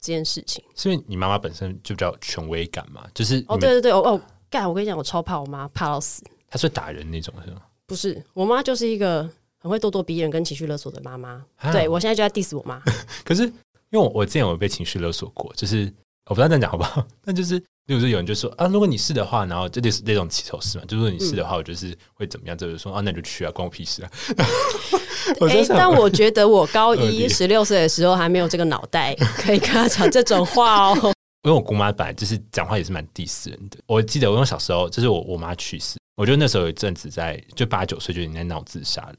[0.01, 0.63] 这件事情。
[0.77, 3.05] 是因为你妈妈本身就比较权威感嘛？
[3.13, 4.69] 就是哦，对对对，哦哦，干！
[4.69, 6.23] 我跟你讲，我超怕我妈，怕到死。
[6.49, 7.61] 她是打人那种是吗？
[7.85, 11.45] 不是，我妈就是一个很会咄咄逼人跟情绪勒索的妈妈。
[11.57, 12.81] 蛤对，我现在就在 diss 我妈。
[13.27, 13.53] 可是因
[13.91, 15.93] 为我我之前有被情绪勒索过，就是
[16.27, 17.05] 我不知道这样讲好不好？
[17.25, 17.61] 但就是。
[17.87, 22.57] 比如说有人就说啊，如果你是的话，然后这就是那种起手式嘛，就是说你是的话，我就是会怎么样？
[22.57, 24.11] 就是说啊，那你就去啊，关我屁事啊！
[25.40, 31.12] 哎、欸，但我觉得我 高一十六岁的时候还没有这个脑袋 可以跟他讲这种话哦。
[31.42, 33.79] 因为我姑妈本来就是讲话也是蛮 diss 人的。
[33.87, 39.16] 我记得我小时候，就是我我妈去世，我觉得那时候有一阵子在就八九岁就已经在闹自杀了。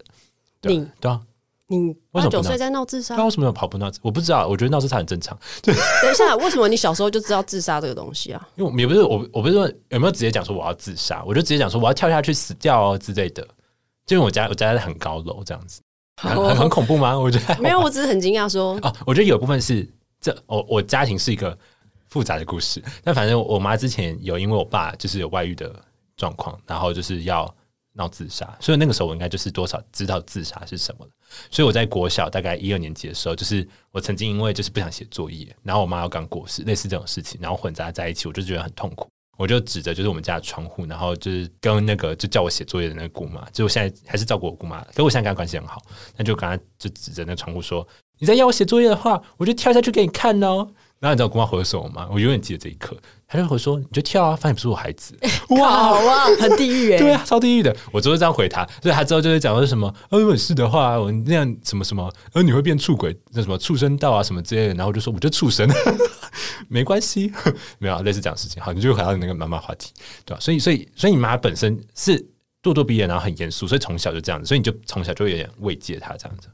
[0.60, 1.22] 对你对啊。
[1.68, 3.16] 你八九岁在闹自杀？
[3.16, 3.92] 那为什么要跑步闹？
[4.04, 5.36] 我不知道，我觉得闹自杀很正常。
[5.64, 8.48] 对等一下，为什么你小时候就知道自杀这个东西啊？
[8.56, 13.42] 因为也不是我，我不是说有没有直接讲说我要自杀，我就直接讲说我要跳下去死掉哦之类的。
[14.06, 15.82] 就因为我家我家在很高楼这样子，
[16.22, 17.18] 很很，很恐怖吗？
[17.18, 21.58] 我觉得没有，我只是很惊讶说哦，我觉得有部分是这我我家庭是一个
[22.06, 25.76] 复杂的故事，但反正我妈之前有因为我爸就是有外遇的
[26.16, 27.52] 状况，然后就是要。
[27.96, 31.12] 闹自杀，所以那个时候我应该就是多少知道自杀是什么了。
[31.50, 39.08] 所以我在国小大概一二年级的时候，就是我曾经因为就是不想写作业，然后我妈又刚过世，类似这种事情，然后混杂在一起，我就觉得很痛苦。
[39.38, 45.82] 我就指着就是我们家的窗户，然后就是跟那个就叫我写作业的那个姑妈，就我现在还是照顾我姑妈，所以我现在跟她关系很好，
[46.16, 47.86] 那就跟她就指着那窗户说
[48.20, 52.08] ：“你再要我写作业的话，我就跳下去给你看哦。”然后你知道我姑妈回什么吗？
[52.12, 52.96] 我永远记得这一刻。
[53.28, 55.18] 她就会说：“你就跳啊，反正不是我孩子。”
[55.50, 56.98] 哇哇，很地狱哎！
[57.00, 57.76] 对啊，超地狱的。
[57.92, 65.68] 我就是这样回她，所以她之后就会讲说什么：“呃，如果是的话，我那样什么什么，呃，你会变畜鬼，那什么畜生道啊什么之类的。”然后我就说：“我就畜生，
[66.70, 67.32] 没关系，
[67.80, 69.92] 没有类似这样的事情。”好，你就回到那个妈妈话题，
[70.24, 70.40] 对吧？
[70.40, 72.18] 所以，所以，所以你妈本身是
[72.62, 76.48] 咄咄逼人，然后很严肃，所以从小就这样子，所以你就从小就有点慰藉她这样子。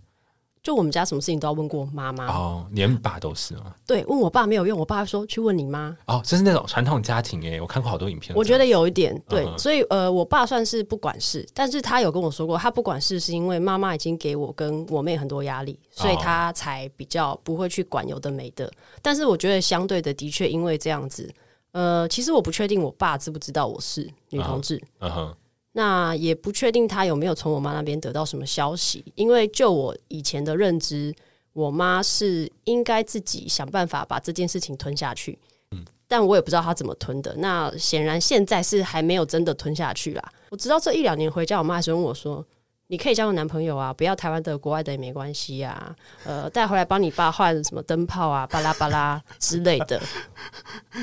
[0.64, 3.74] 就我们家什么事情都要问过妈妈哦，连爸都是吗？
[3.88, 8.36] 对，问我爸没有用，我爸说去问你妈哦，这是那种传统家庭诶，我看过好多影片。
[8.36, 18.72] 我觉得有一点对，嗯、所以呃，我爸算是不管事，但是他有跟我说过，他不管事是因为妈妈已经给我跟我妹很多压力，所以他才比较不会去管有的没的。
[19.02, 21.28] 但是我觉得相对的，的确因为这样子，
[21.72, 25.26] 呃，其实我不确定我爸知不知道我是女同志，嗯哼。
[25.28, 25.36] 嗯
[25.74, 31.14] 那也不确定他有没有从我妈那边得到什么消息，因为就我以前的认知，
[31.54, 35.40] 我妈是应该自己想办法把这件事情吞下去。
[35.72, 37.34] 嗯，但我也不知道她怎么吞的。
[37.38, 40.32] 那显然现在是还没有真的吞下去啦。
[40.50, 42.46] 我直到这一两年回家，我妈还是问我说。
[42.88, 45.96] 你可以交个男朋友啊，不要台湾的，国外的也没关系啊。
[46.26, 49.98] 呃，带回来帮你爸换什么灯泡啊，巴拉巴拉 之类的。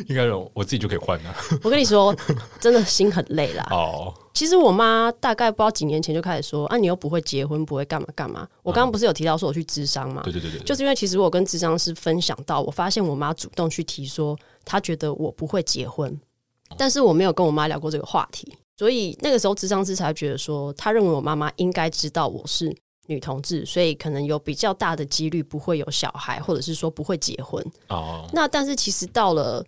[0.07, 1.35] 应该有，我自己就可以换了。
[1.63, 2.15] 我跟你说，
[2.61, 3.67] 真的心很累啦。
[3.73, 8.46] 哦，其实我妈大概不知道几年前就开始说啊，你又不会结婚，不会干嘛干嘛。
[8.62, 10.22] 我刚刚不是有提到说我去咨商嘛？
[10.22, 16.16] 对对对对，就是因为其实我跟咨商师分享到，我发现我妈主动去提说，她觉得我不会结婚，
[16.77, 18.57] 但是我没有跟我妈聊过这个话题。
[18.77, 22.72] 所以那个时候，咨商师才觉得说，他认为我妈妈应该知道我是
[23.07, 27.61] 女同志，所以可能有比较大的几率不会有小孩，或者是说不会结婚。
[27.88, 28.24] 哦。
[28.33, 29.66] 那但是其实到了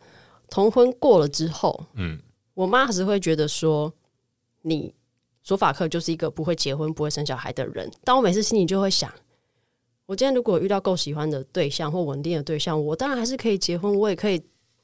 [0.48, 2.16] 同婚过了之后，嗯，
[2.54, 3.92] 我妈还是会觉得说，
[4.62, 4.94] 你
[5.42, 7.90] 索法克就是一个不会结婚、不会生小孩的人。
[8.04, 9.12] 但我每次心里就会想，
[10.06, 14.42] 我今天如果遇到够喜欢的对象或稳定的对象，我当然还是可以结婚，我也可以。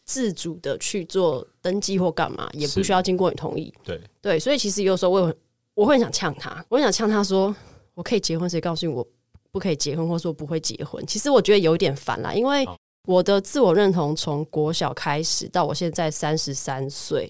[0.08, 3.74] 自主的去做登记或干嘛，也不需要经过你同意。
[3.82, 5.34] 对对，所以其实有时候我
[5.74, 7.52] 我会想呛他，我会想呛他说
[7.92, 9.04] ：“我可以结婚，谁告诉你我
[9.50, 12.64] 不可以结婚，或者说不会结婚？”其实我觉得有一点烦啦，因为
[13.06, 17.28] 我的自我认同从国小开始到我现在三十三岁，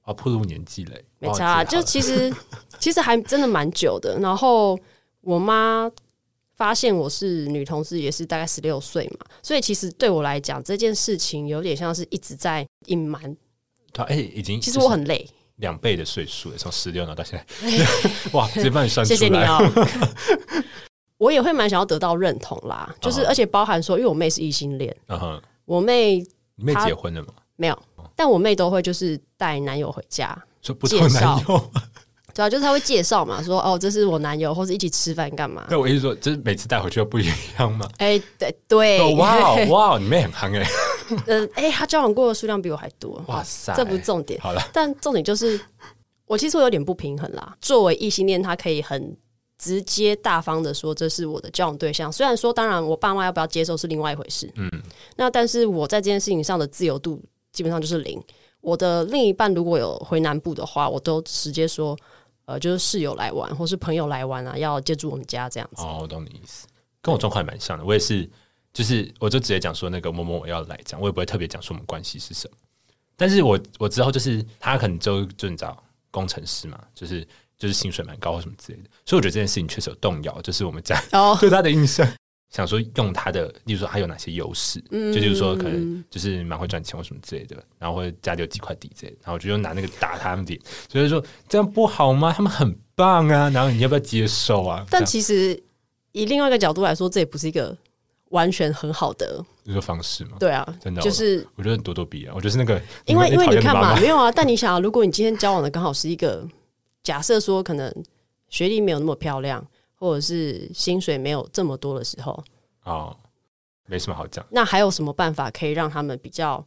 [0.00, 2.32] 啊，暴露年纪嘞，没差啊，就其实
[2.78, 4.18] 其实还真的蛮久的。
[4.20, 4.78] 然后
[5.20, 5.90] 我妈
[6.56, 13.36] 发现我是女同志，也是大概十六岁嘛，所以其实对我来讲，这件事情有点像是一直在隐瞒。
[13.92, 17.86] 他哎、欸，已经其实我很累，两倍的岁数，从十六到现在，
[18.32, 19.58] 哇，直接帮你算出来，谢谢你哦。
[21.18, 26.18] 我也会蛮想要得到认同啦，就是而且包含说，因为我妹是异性恋，嗯哼，我妹
[26.54, 27.28] 你妹结婚了吗？
[27.56, 27.76] 没有。
[28.14, 31.70] 但我妹都会就是带男友回家，说不同男友，
[32.34, 35.66] 对啊，就是他会介绍嘛，说哦，这是我男友，或者一起吃饭干嘛？
[35.68, 37.26] 对，我意思说，就是每次带回去都不一
[37.58, 37.88] 样嘛。
[37.98, 40.68] 哎，对对，哇 哇，你妹很夯哎，
[41.26, 44.40] 嗯，哎，他交往过的数量比我还多，哇塞，这不是重点。
[44.40, 45.60] 好了，但重点就是，
[46.26, 47.56] 我其实我有点不平衡啦。
[47.60, 49.16] 作为异性恋，他可以很
[49.58, 54.70] 直接大方的说这是我的交往对象，虽然说当然我爸妈要不要接受是另外一回事，嗯，
[55.16, 57.20] 那但是我在这件事情上的自由度。
[57.50, 58.22] 基本上就是零。
[58.60, 61.96] 我的另一半如果有回南部的话，我都直接说，
[62.44, 65.82] 呃，就是室友来玩，或是朋友来玩啊，要借住我们家这样子。
[65.82, 66.66] 哦，我懂你意思，
[67.00, 67.84] 跟我状况还蛮像的。
[67.84, 68.28] 我也是，
[68.72, 72.56] 就是我就直接讲说那个某某我要来讲，我也不会特别讲说我们关系是什么。
[73.16, 77.26] 但是我我之后就是他可能就就你知道工程师嘛，就是
[77.58, 81.00] 就是薪水蛮高或什么之类的，所以我觉得这件事情确实有动摇，就是我们家
[81.40, 82.06] 对他的印象。
[82.50, 90.58] 想说用他的，例如说他有哪些优势，嗯、就例如说可能就是蛮会赚钱或什么之类的，然后或者家里有几块地之类的，然后我就用拿那个打他们脸，
[90.90, 92.32] 所以说这样不好吗？
[92.32, 94.84] 他们很棒啊，然后你要不要接受啊？
[94.90, 95.62] 但其实
[96.12, 97.76] 以另外一个角度来说，这也不是一个
[98.30, 100.38] 完全很好的一个方式嘛。
[100.40, 104.32] 对啊，真的就是我觉得咄咄逼人，我觉得是那个，因为因为你看嘛，没有啊。
[104.32, 106.48] 但你想啊，如果你今天交往的刚好是一个
[107.02, 107.94] 假设说，可能
[108.48, 109.64] 学历没有那么漂亮，
[109.98, 112.42] 或者是薪水没有这么多的时候。
[112.84, 113.16] 哦，
[113.86, 114.44] 没什么好讲。
[114.50, 116.64] 那还有什么办法可以让他们比较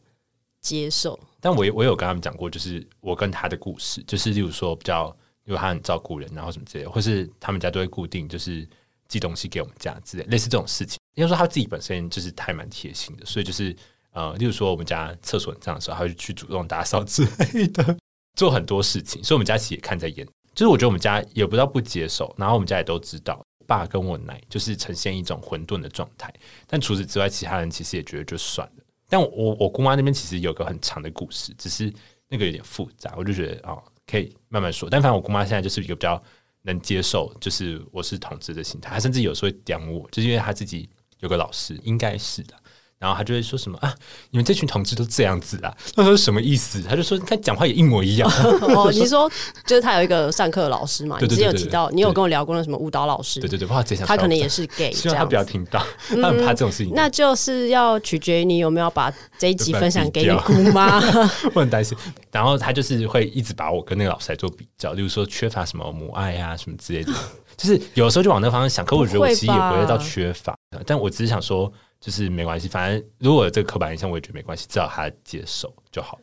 [0.60, 1.18] 接受？
[1.40, 5.14] 但我我有跟他们讲过，就是我跟他的故事，就是例如说比较，
[5.44, 8.68] 因为他很照顾人，然后什么之类的，或是他们家都会固定就是
[9.08, 10.98] 寄东西给我们家之类，类似这种事情。
[11.14, 13.74] 因为说他自己本身就是还蛮贴心的，所以就是
[14.12, 17.98] 呃，例如说我们家厕所很脏的时候，他会去主动打扫之类的，
[18.34, 19.22] 做很多事情。
[19.24, 23.40] 所以我们家其实也看在眼，就是我觉得我们家也不知道不接受，然后我们家也都知道。
[23.64, 26.30] 爸跟我奶就是呈现一种混沌的状态，
[26.66, 28.84] 但除此之外，其他人其实也觉得就算了。
[29.08, 31.90] 但我我姑妈那边其实有个很长的故事，只是
[32.28, 34.90] 那个有点复杂，我就觉得哦，可以慢慢说。
[34.90, 36.20] 但反正我姑妈现在就是一个比较
[36.62, 42.54] 能接受，就是我是同志的心态，她甚至有时候会刁我，就是因为她自己有个老师，应该是的。
[43.02, 43.92] 然后他就会说什么啊，
[44.30, 45.74] 你们这群同志都这样子啊？
[45.96, 46.80] 他说什么意思？
[46.88, 48.30] 他就说你看讲话也一模一样。
[48.62, 49.28] 哦，你说
[49.66, 51.18] 就是他有一个上课的老师嘛？
[51.20, 53.40] 你之前有提到，你有跟我聊过那什么舞蹈老师？
[53.40, 56.92] 对对对，哇，他可能也是 gay，希望他不要听到，他很怕这种事情。
[56.94, 61.00] 那就是要取决于你有没有把这一集分享给你姑妈。
[61.54, 61.98] 我很担心。
[62.30, 67.12] 然后他就是会一直把我跟那个老师来做比较，例如说缺乏什么母爱啊什么之类的。
[67.58, 71.72] 就是有时候就往那个方向想，可我觉得我其实也不会到缺乏，但我只是想说。
[72.02, 76.18] 就是没关系，反正如果这个刻板印象，我也觉得没关系，只要他接受就好。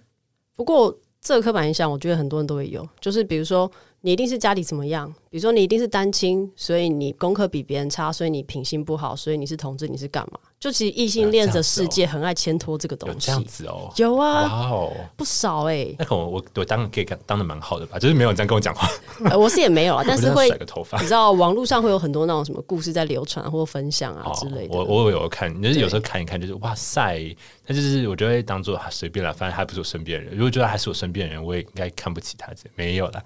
[0.53, 10.39] 不过这个刻板印象，我觉得很多人都会有，就是比如说你一定是家里怎么样，比如说你一定是单亲，所以你功课比别人差，所以你品性不好，所以你是同志，你是干嘛？
[10.59, 15.95] 就其实异性恋的世界很爱牵拖这个东西，这样子哦，有啊，哇哦，不少哎、欸。
[15.99, 18.89] 那可能我我当可以当的蛮好的吧，就是没有人这样跟我讲话。
[19.29, 20.99] 呃，我是也没有啊， 但是会甩个头发。
[20.99, 24.77] 你知道网络上会有很多那种什么故事在流传或分享啊之类的。
[24.77, 27.35] 我我有看，就是有时候看一看，就是哇塞，
[27.65, 30.33] 那就是我就会当做随便了，反正他不是我身边人。
[30.35, 32.53] 如果觉得还是我身边人，我也应该看不起他。
[32.53, 33.23] 这没有啦，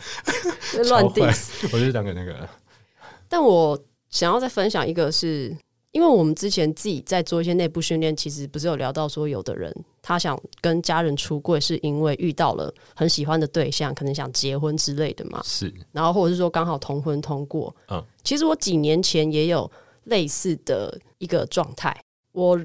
[0.89, 1.49] 乱 diss。
[1.73, 2.47] 我就讲给那个。
[3.27, 3.77] 但我
[4.09, 5.55] 想要再分享一个是。
[5.91, 9.71] 因为我们之前自己在做一些内部训练，其实不是有聊到说，有的人
[10.01, 15.39] 他想跟家人出柜，是因为遇到了很喜欢的对象，可能想结婚之类的嘛。
[15.45, 17.71] 是，然后或者是说刚好同婚通过。
[17.89, 19.71] 嗯，其实我几年前也有
[20.05, 21.95] 类似的一个状态，
[22.31, 22.59] 我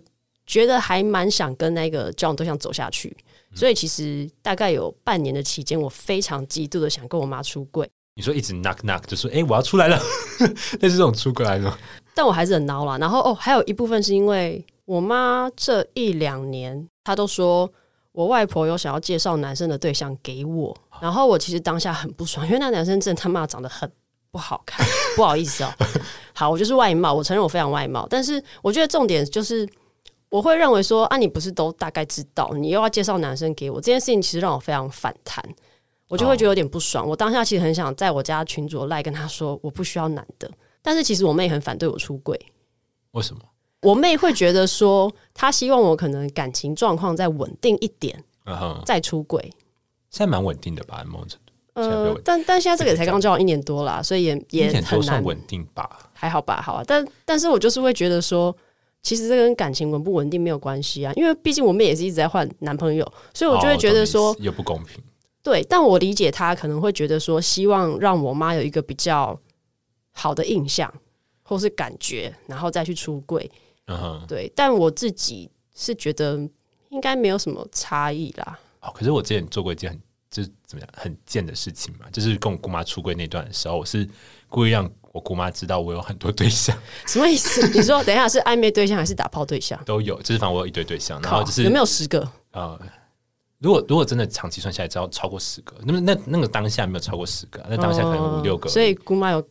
[0.46, 3.14] 觉得还蛮想跟那个交往对象走下去，
[3.54, 7.88] 所以其实大概有半年的期间，我非常极度的想跟我妈出柜。
[8.14, 10.00] 你说一直 knock knock 就说哎、欸，我要出来了，
[10.80, 11.72] 那是这种出柜来的。
[12.14, 12.98] 但我还是很孬啦。
[12.98, 17.70] 然后哦，还有一部分是因为我妈这一两年，她都说
[18.10, 20.76] 我外婆有想要介绍男生的对象给我。
[21.00, 23.88] 然后我其实当下很不爽，因为那男生真的他妈长得很
[24.32, 24.84] 不好看，
[25.14, 25.72] 不好意思哦。
[26.34, 28.04] 好，我就是外貌，我承认我非常外貌。
[28.10, 29.64] 但是我觉得重点就是，
[30.30, 35.42] 我会认为说啊，你不是都大概知道，你又要介绍男生给我，这件事情其实让我非常反弹。
[36.08, 37.06] 我就会觉得有点不爽。
[37.06, 40.50] 我当下其实很想在我家群主赖跟他说，我不需要男的。
[40.80, 42.38] 但是其实我妹很反对我出柜。
[43.12, 43.42] 为什么？
[43.82, 48.24] 我妹会觉得说，她希望我可能感情状况再稳定一点，
[48.86, 49.40] 再出柜。
[50.10, 51.04] 现在蛮稳定的吧？
[51.06, 51.38] 某种程
[51.84, 56.10] 度，呃，但但现在这个也才刚交往一年多啦，所以也也很难稳定吧？
[56.14, 56.82] 还好吧，好啊。
[56.86, 58.56] 但但是我就是会觉得说，
[59.08, 65.02] 其实这跟感情稳不稳定没有关系啊，因为毕竟我们也是一直在换男朋友，所以我就会觉得说也不公平。
[65.42, 69.40] 对，但我理解他可能会觉得说，希望让我妈有一个比较
[70.12, 70.92] 好的印象
[71.42, 73.50] 或是感觉，然后再去出柜。
[73.86, 74.52] 嗯哼，对。
[74.54, 76.36] 但我自己是觉得
[76.90, 78.58] 应该没有什么差异啦。
[78.82, 79.98] 哦，可是我之前做过一件很
[80.30, 84.06] 就是怎么样很贱的事情嘛，就是跟我姑妈出柜那段的时候，我是
[84.48, 86.76] 故意让我姑妈知道我有很多对象。
[87.06, 87.68] 什么意思？
[87.68, 89.78] 你说等一下是暧昧对象还是打炮对象？
[89.84, 92.28] 都有，就是反正我有一堆对象，然后就是有没有十个？
[92.52, 92.78] 呃。
[93.60, 98.68] 如果如果真的长期算下来，只要超过十个，那么那那个当下没有超过十个，那当下可能五六个。
[98.68, 99.44] 所以姑妈有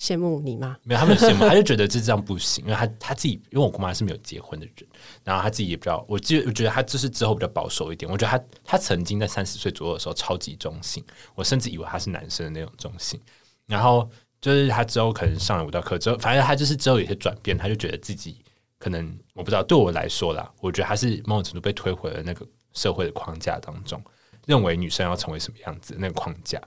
[0.00, 0.76] 羡慕你吗？
[0.82, 4.74] 没有，他没有羡慕，他就觉得这这样不行，因为他他自己，因为我姑妈是没有结婚的人，
[5.22, 8.10] 然后他自己也比较，我记得我觉得他就是之后比较保守一点。
[8.10, 11.04] 我觉得他他曾经在三十岁左右的时候超级中性，
[11.36, 13.20] 我甚至以为他是男生的那种中性。
[13.68, 14.10] 然后
[14.42, 18.44] 就是他之后可能上了舞蹈课之后，反正他就是之后有些转变，他就觉得自己
[18.78, 24.02] 可能我不知道，对我来说啦，我觉得他是某种程度被推回了那个社会的框架当中。
[24.44, 26.60] 认为女生要成为什么样子那个框架，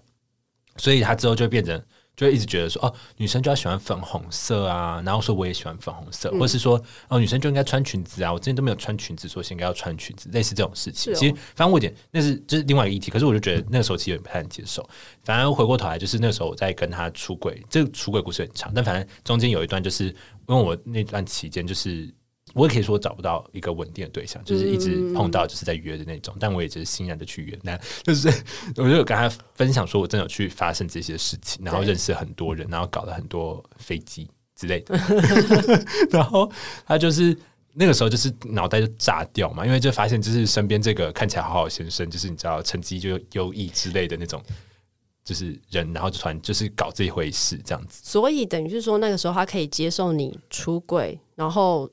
[0.78, 1.84] 所以他之后就变成，
[2.16, 11.12] 就会一直觉得说，哦，女生就要喜欢粉红色啊，然后说我也喜欢粉红色，嗯、或是说，哦，女生就应该穿裙子啊，我之前都没有穿裙子，说现在要穿裙子，类似这种事情。
[11.12, 14.88] 哦、其实，反正我有点那是就是另外一个议题，可是我就觉得那个时候其实也不太能接受。
[15.24, 22.14] 反正回过头来，就是那个时候我在跟他出轨，这个出轨故事很长，但反正中间有一段，就是因为我那段期间就是。
[22.56, 27.60] 我也可以说找不到一个稳定的对象，就是一直碰到就是在约的那种，嗯、但我也只是欣然的去约。
[27.62, 28.30] 那就是
[28.78, 34.98] 我就有跟他分享说，我真的有去发生这些事情，然后认识很多人，然后搞了很多飞机之类的。
[36.10, 36.50] 然后
[36.86, 37.38] 他就是
[37.74, 44.42] 那个时候就是脑袋就炸掉嘛，因为就发现就是身边这个看起来好好先生，就是你知道成绩就优异之类的那种，
[45.26, 48.00] 就是人，然后就突然就是搞这一回事这样子。
[48.02, 51.92] 所以等于是说，那个时候他可以接受你出轨，然后。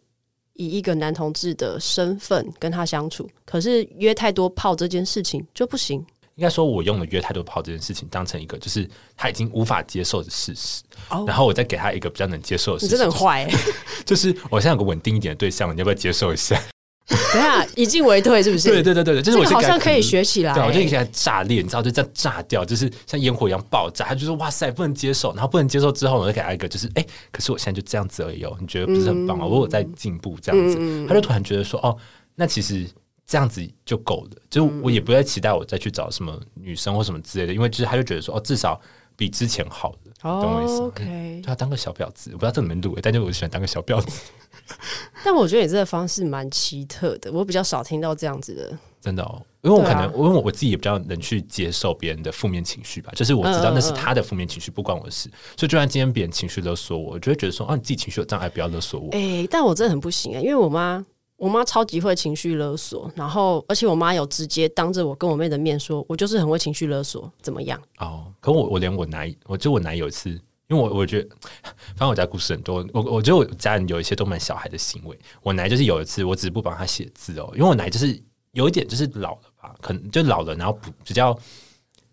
[0.62, 6.05] 以一个男同志的身份跟他相处，可是约太多炮这件事情就不行。
[6.37, 12.92] 应该说，我用了约太多炮这件事情当成一个就是他已经无法接受的事实，哦、然后我再给他一个比较能接受的事实。
[12.92, 13.55] 你真的很坏、欸，
[14.07, 16.59] 就是我现在有个稳定一点的对象，你要不要接受一下？
[17.08, 18.68] 等下，以进为退是不是？
[18.68, 20.54] 对对对对，就是我好像可以学起来。
[20.54, 24.04] 对，我就给他炸裂，你知道，就这样炸掉，就是像烟火一样爆炸。
[24.06, 28.56] 他就说：“哇塞，不能接受。”然后不能接受之后，我就给他一个，就是哎，可是我现在就这样子而已哦。
[28.60, 29.44] 你觉得不是很棒吗？
[29.44, 31.06] 我有在进步，这样子。
[31.08, 31.96] 他就突然觉得说：“哦，
[32.36, 32.86] 那其实
[33.26, 38.80] 这样子就够了。”就我也不再期待我再去找什么女生或什么之类的，因为就是他就觉得说：“哦，至少
[39.16, 44.22] 比之前好了。”懂我意思？OK，他当个小婊子，我不知道这怎么录，但就我喜欢当个小婊子。
[45.25, 48.79] 但我觉得你这个方式蛮奇特的，我比较少听到这样子的。
[49.01, 55.29] 真的哦，因为我可能，啊、因为我自己也比较能去接受别人的负面情绪吧，就是我知道那是他的负面情绪，不关我的事。
[55.57, 59.09] 所以就算今天别人情绪勒索我，我就会觉得说，啊，你自己情绪有障碍，不要勒索我。
[59.11, 61.05] 哎、欸，但我真的很不行啊、欸，因为我妈，
[61.42, 67.83] 我妈超级会情绪勒索，然后而且我妈有直接当着我跟我妹的面说，我就是很会情绪勒索，怎么样？
[67.98, 70.31] 哦，可我我连我奶，我就我奶有一次。
[70.68, 71.28] 因为我我觉得，
[71.96, 72.87] 反正我家故事很多。
[72.92, 75.18] 我我觉得我家人有一些都蛮小孩的行为。
[75.42, 78.16] 我奶就是有一次，我只不帮他写字哦，因为我奶就是
[78.52, 81.37] 有一点就是老了吧，可能就老了，然后比较。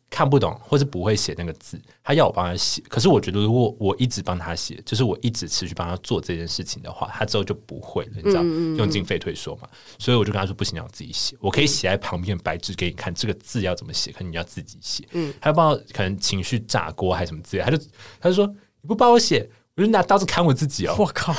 [0.09, 2.81] 看不懂或是不会写那个字，他要我帮他写。
[2.89, 8.11] 可是我觉得，如果我一直帮他写，就是我一直持续帮他做这件事情的话，他之后就不会了。
[8.15, 9.69] 你知道，嗯嗯嗯用进废退缩嘛。
[9.99, 11.37] 所以我就跟他说：“不行，要自己写。
[11.39, 17.77] 我可以写在旁边白纸给你看，这个字要怎么写，可能你要自己写。”嗯，他帮我可能情绪炸锅还是什么之类，他就
[18.19, 18.47] 他就说
[18.81, 21.31] ：“你不帮我写，我就拿刀子砍我自己哦！”我靠，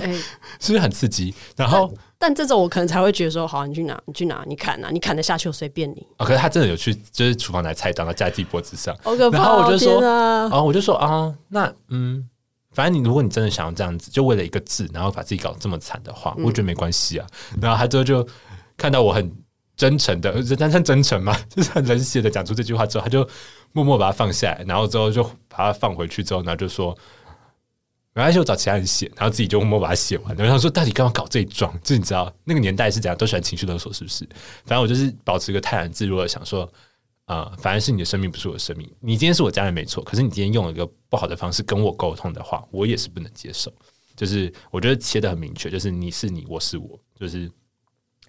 [0.00, 0.12] 欸、
[0.60, 1.34] 是不是很刺激？
[1.56, 1.92] 然后。
[2.18, 6.06] 但这种我可能才会觉得说，好，你去拿，你去拿，你砍啊，你砍得下去，我随便你。
[6.16, 8.96] 哦，可是他真的有去，就是厨房拿菜刀，然后架在自己脖子上。
[9.04, 12.26] 好可怕，然后我就说，啊，哦，我就说啊，那嗯，
[12.72, 17.26] 反正你如果你真的想要这样子，就为了一个字，然后把自己搞得这么惨的话，我觉得没关系啊。
[17.52, 18.26] 嗯、然后他之后就
[18.78, 19.30] 看到我很
[19.76, 23.28] 真诚的，真算真诚嘛，就是 很冷血的讲出这句话之后，他就
[23.72, 26.96] 默默把它放下来，然后之后就把它放回去之后，然后就说。
[28.16, 30.34] 没关系，我找其他人写，然后自己就默默把它写完。
[30.36, 31.78] 然后他说：“到底干嘛搞这一桩？
[31.84, 34.26] 就你知道那个年代是怎样，都喜欢情绪勒索，是不是？
[34.64, 36.66] 反正我就是保持一个泰然自若的想说，
[37.26, 38.90] 啊、反正是你的生命，不是我的生命。
[39.00, 43.70] 你今天是我家人没错，可是你今天用了一个不好的方式跟我沟通的话，我也是不能接受。
[44.16, 47.50] 就是我觉得切得很明确，就是你是你，我是我，就是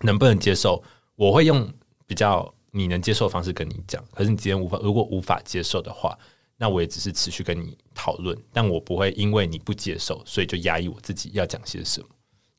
[0.02, 0.84] 能不能接受？
[1.16, 1.66] 我会用
[2.06, 4.04] 比较你能接受的方式跟你讲。
[4.14, 6.14] 可是你今天无法，如果无法接受的话。”
[6.58, 12.08] 那我也只是持续跟你讨论，但我不会因为你不接受，所以就压抑我自己要讲些什么，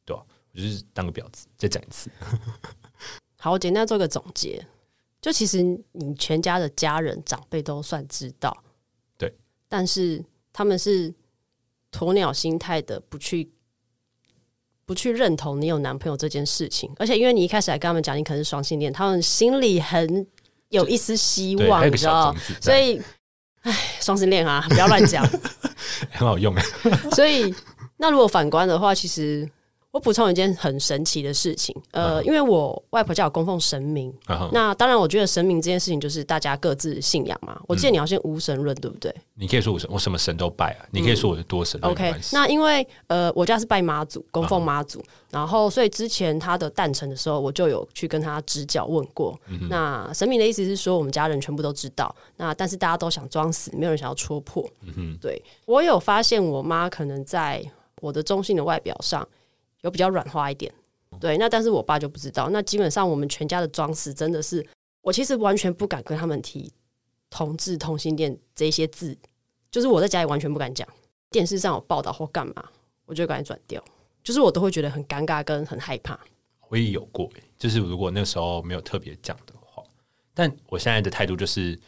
[0.04, 0.22] 对吧？
[0.54, 2.10] 我就是当个婊子，再讲一次。
[3.38, 4.64] 好，我简单做个总结，
[5.20, 8.56] 就其实你全家的家人长辈都算知道，
[9.16, 9.32] 对，
[9.68, 11.12] 但是他们是
[11.92, 13.50] 鸵鸟心态的，不去
[14.84, 20.26] 不去认同你有男朋友这件事情，而且因为你一开始还跟他们讲你可能是双性恋，他们心里很
[20.70, 23.04] 有一丝希望，你知道，所以，哎，
[24.00, 25.26] 双性恋啊，不要乱讲，
[26.12, 26.54] 很好用。
[27.12, 27.54] 所以，
[27.96, 29.48] 那如果反观的话，其实。
[29.98, 32.22] 我补充一件很神奇的事情，呃，uh.
[32.22, 34.48] 因为我外婆家有供奉神明，uh.
[34.52, 37.60] 那当然，我觉得神明这件事情就是大家各自信仰嘛。
[37.66, 39.12] 我记得你要先无神论，对不对？
[39.34, 40.86] 你可以说我什么神都拜啊。
[40.92, 41.80] 你可以说我是多神。
[41.82, 45.04] OK，那因为呃，我家是拜妈祖，供奉妈祖，uh.
[45.32, 49.36] 然后所以之前他的诞辰的时候，我就有去跟他支教问过。
[49.50, 49.66] Uh.
[49.68, 54.64] 那神明的意思是说，我们家人全部都知道，那但是大家都想装死，没有人想要戳破。
[54.82, 57.60] 嗯哼对，我有发现，我妈可能在
[58.00, 59.26] 我的中性的外表上。
[59.82, 60.72] 有比较软化一点，
[61.20, 62.48] 对，那但是我爸就不知道。
[62.50, 64.66] 那基本上我们全家的装饰真的是，
[65.00, 66.72] 我其实完全不敢跟他们提
[67.30, 69.16] 同志同性恋这些字，
[69.70, 70.86] 就是我在家里完全不敢讲。
[71.30, 72.70] 电视上有报道或干嘛，
[73.04, 73.84] 我就赶紧转掉，
[74.24, 76.18] 就是我都会觉得很尴尬跟很害怕。
[76.68, 79.82] 我也有过，就是如果那时候没有特别讲的话，
[80.34, 81.78] 但我现在的态度就是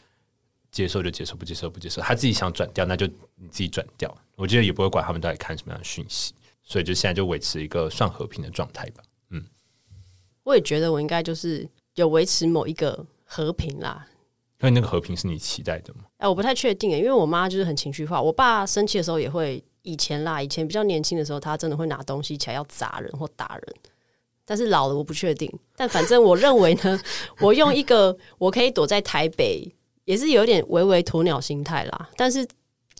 [0.70, 2.00] 接受就接受，不接受不接受。
[2.02, 4.14] 他自己想转掉，那就你自己转掉。
[4.36, 6.34] 我觉得也不会管他们到底看什么样的讯息。
[6.70, 9.02] 所以就现在就维持一个算和平的状态吧。
[9.30, 9.44] 嗯，
[10.44, 14.06] 我也觉得我应该就是有维持某一个和平啦。
[14.60, 16.04] 因为那个和平是你期待的吗？
[16.18, 18.22] 哎，我不太确定，因为我妈就是很情绪化。
[18.22, 23.76] 我爸生气的时候也会，以前啦，以前比较年轻的时候，他真的会拿东西起来要砸人或打人。
[24.44, 25.52] 但是老了我不确定。
[25.74, 27.02] 但反正我认为呢，
[27.42, 29.68] 我用一个我可以躲在台北，
[30.04, 32.08] 也是有点唯唯鸵鸟心态啦。
[32.14, 32.46] 但是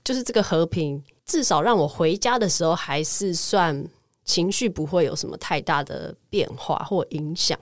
[0.02, 1.00] 就是这个和平。
[1.30, 3.86] 至少让我回家的时候还是算
[4.24, 7.56] 情绪不会有什么太大的变化或影响。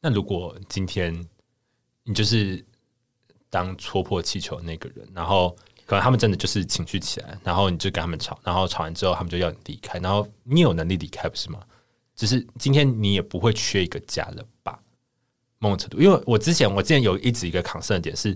[0.00, 1.28] 那如果今天
[2.04, 2.64] 你就是
[3.50, 11.60] 当戳破气球那个人，然后可能他们真的就是情绪起来，然后你就跟他们吵，然后吵完之后他们就要你离开，然后你有能力离开不是吗？
[12.16, 14.80] 只是今天你也不会缺一个家了吧？
[15.58, 18.34] 某种程度，因为我之前我之前有一直一个抗生点是，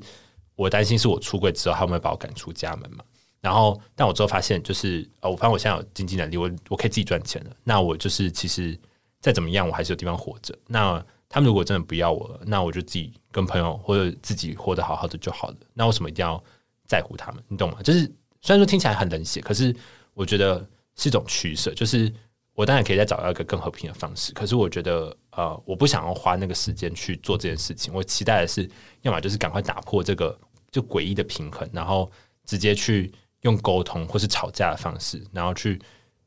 [0.57, 3.03] 我担心是我出柜之后他们会把我赶出家门嘛。
[3.43, 7.51] 然后，但我之后发现，就是呃，我发现我现在有经济能力，我我可以自己赚钱了。
[7.65, 8.79] 那我就是其实
[9.21, 10.57] 再怎么样，我还是有地方活着。
[10.69, 15.57] 那他们如果真的不要我了，那我就自己跟朋友或者自己活得好好的就好了。
[15.75, 16.41] 那为什么一定要
[16.87, 17.43] 在乎他们？
[17.49, 17.83] 你懂吗？
[17.83, 18.01] 就是
[18.43, 19.75] 虽然说听起来很冷血，可是
[20.15, 20.65] 我觉得
[20.95, 21.75] 是一种取舍。
[21.75, 22.13] 就是
[22.55, 27.93] 我当然可以再找到一个更和平的方式，可是我觉得呃，我不想要花那个时间去做这件事情。
[27.93, 28.71] 我期待的是，
[29.01, 30.39] 要么就是赶快打破这个
[30.71, 32.09] 就诡异的平衡，然后
[32.45, 33.13] 直接去。
[33.43, 35.81] 用沟通或是吵架的方式，然后去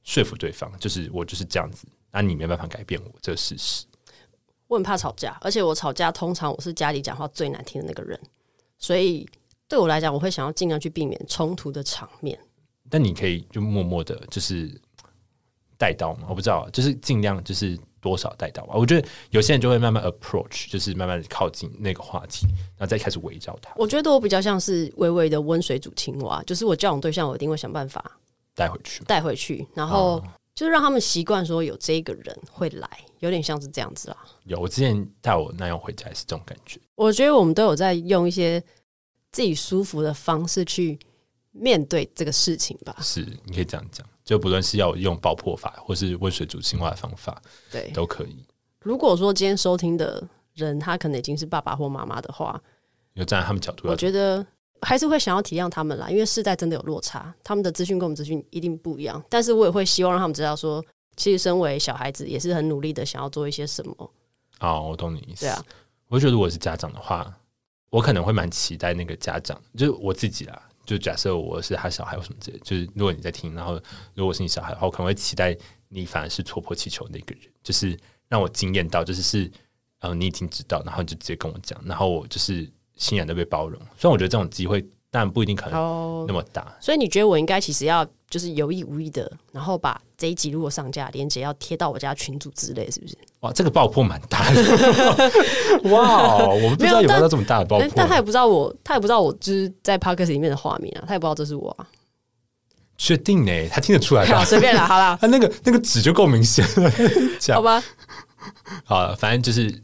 [0.04, 3.86] 说服对方，就是我就是这样子，那你没办法改变我这个事实。
[4.68, 8.20] 我很怕吵架，而且我吵架通常我是家里讲话最难听的那个人，
[8.78, 9.28] 所以
[9.68, 12.40] 对我来讲，我会想要尽量去避免冲突的场面。
[12.90, 14.80] 但你可以就默默的，就是
[15.78, 17.78] 带刀嘛，我不知道，就是尽量就是。
[18.06, 18.76] 多少带到啊？
[18.76, 22.46] 我觉得有些人就会慢慢 approach，就是慢慢靠近那个话题，
[22.78, 23.74] 然后再开始围绕他。
[23.76, 28.20] 我觉得我比较像是微微的温水煮青蛙，就是我交往对象，我一定会想办法
[28.54, 32.88] 带回去，带回去，然后就是让他们习惯说有这个人会来，
[33.22, 34.18] 有点像是这样子啦。
[34.44, 36.80] 有，我之前带我男友回家也是这种感觉。
[36.94, 38.62] 我觉得我们都有在用一些
[39.32, 41.00] 自己舒服的方式去
[41.52, 42.96] 面对这个事情吧。
[43.02, 44.08] 是，你可以这样讲。
[44.26, 48.36] 就不论是要用爆破法，或是温水煮青蛙的方法，对，都可以。
[48.82, 52.60] 如果说今天收听的人他可能已经是爸爸或妈妈的话，
[53.14, 54.46] 有站在他们角度，我觉得
[54.82, 59.24] 还是会想要体谅他们啦，因为世代真的有落差，他们的资讯跟我们资讯一定不一样。
[59.30, 64.12] 但是我也会希望让他们知道说，说其实身为小孩子也是很努力的，想要做一些什么。
[64.60, 65.46] 哦，我懂你意思。
[65.46, 65.64] 对啊，
[66.08, 67.32] 我觉得如果是家长的话，
[67.90, 70.62] 我可能会蛮期待那个家长，就是我自己啦。
[70.86, 73.82] 就假设我是他小孩，或什么之类，就是如果你在听，然后
[74.14, 75.58] 如果是你小孩的话，我可能会期待
[75.90, 79.52] 你反而是戳破气球那个人，就是让我惊艳到，就是是
[80.00, 83.80] 呃你已经知道，然后你就直接跟我讲，然后我就是欣然的被包容。
[83.98, 84.86] 虽然我觉得这种机会，
[85.16, 86.62] 但不一定可能那么大。
[86.62, 93.18] Oh, 所以你觉得我应该其实要就是有意无意的，然后把这一集如果上架连接要贴到我家群组之类，是不是？
[93.40, 94.62] 哇，这个爆破蛮大的！
[95.90, 101.88] 哇，我们不知道有没有这么大的爆破，但他也不知道我，他也不知道我就是在 Podcast 里面的画面啊，他也不知道这是我啊。
[102.98, 103.70] 确定呢？
[103.70, 104.44] 他听得出来吧？
[104.46, 106.92] 随便啦，好啦， 他那个那个纸就够明显了，
[107.54, 107.82] 好吧？
[108.84, 109.82] 好了，反正就是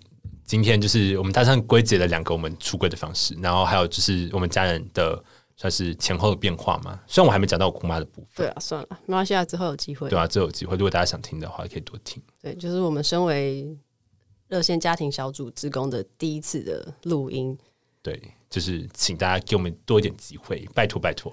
[0.52, 5.24] 今天就是我们大上归结了两个我们出柜的方式，然后还有就是我们家人的
[5.56, 7.00] 算是前后的变化嘛。
[7.08, 10.10] 虽然我还没讲到我姑妈的部分，对啊，算了，没关系啊，之后有机会。
[10.10, 12.22] 对啊，之后有机会，如果大家想听的话，可以多听。
[12.42, 13.66] 对，就是我们身为
[14.50, 17.58] 热线家庭小组职工的第一次的录音，
[18.04, 21.32] 对，就是请大家给我们多一点机会，拜托拜托，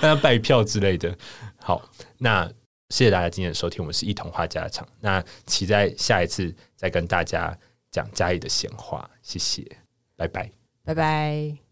[0.00, 1.14] 大 家拜票之类的。
[1.58, 1.82] 好，
[2.16, 2.50] 那。
[2.88, 4.86] 谢谢大家今天的收听，我们是一同话家常。
[5.00, 7.58] 那期待下一次再跟大家
[7.92, 9.64] 讲家里的闲话谢谢
[10.16, 10.50] 拜拜。
[10.84, 11.71] 拜拜。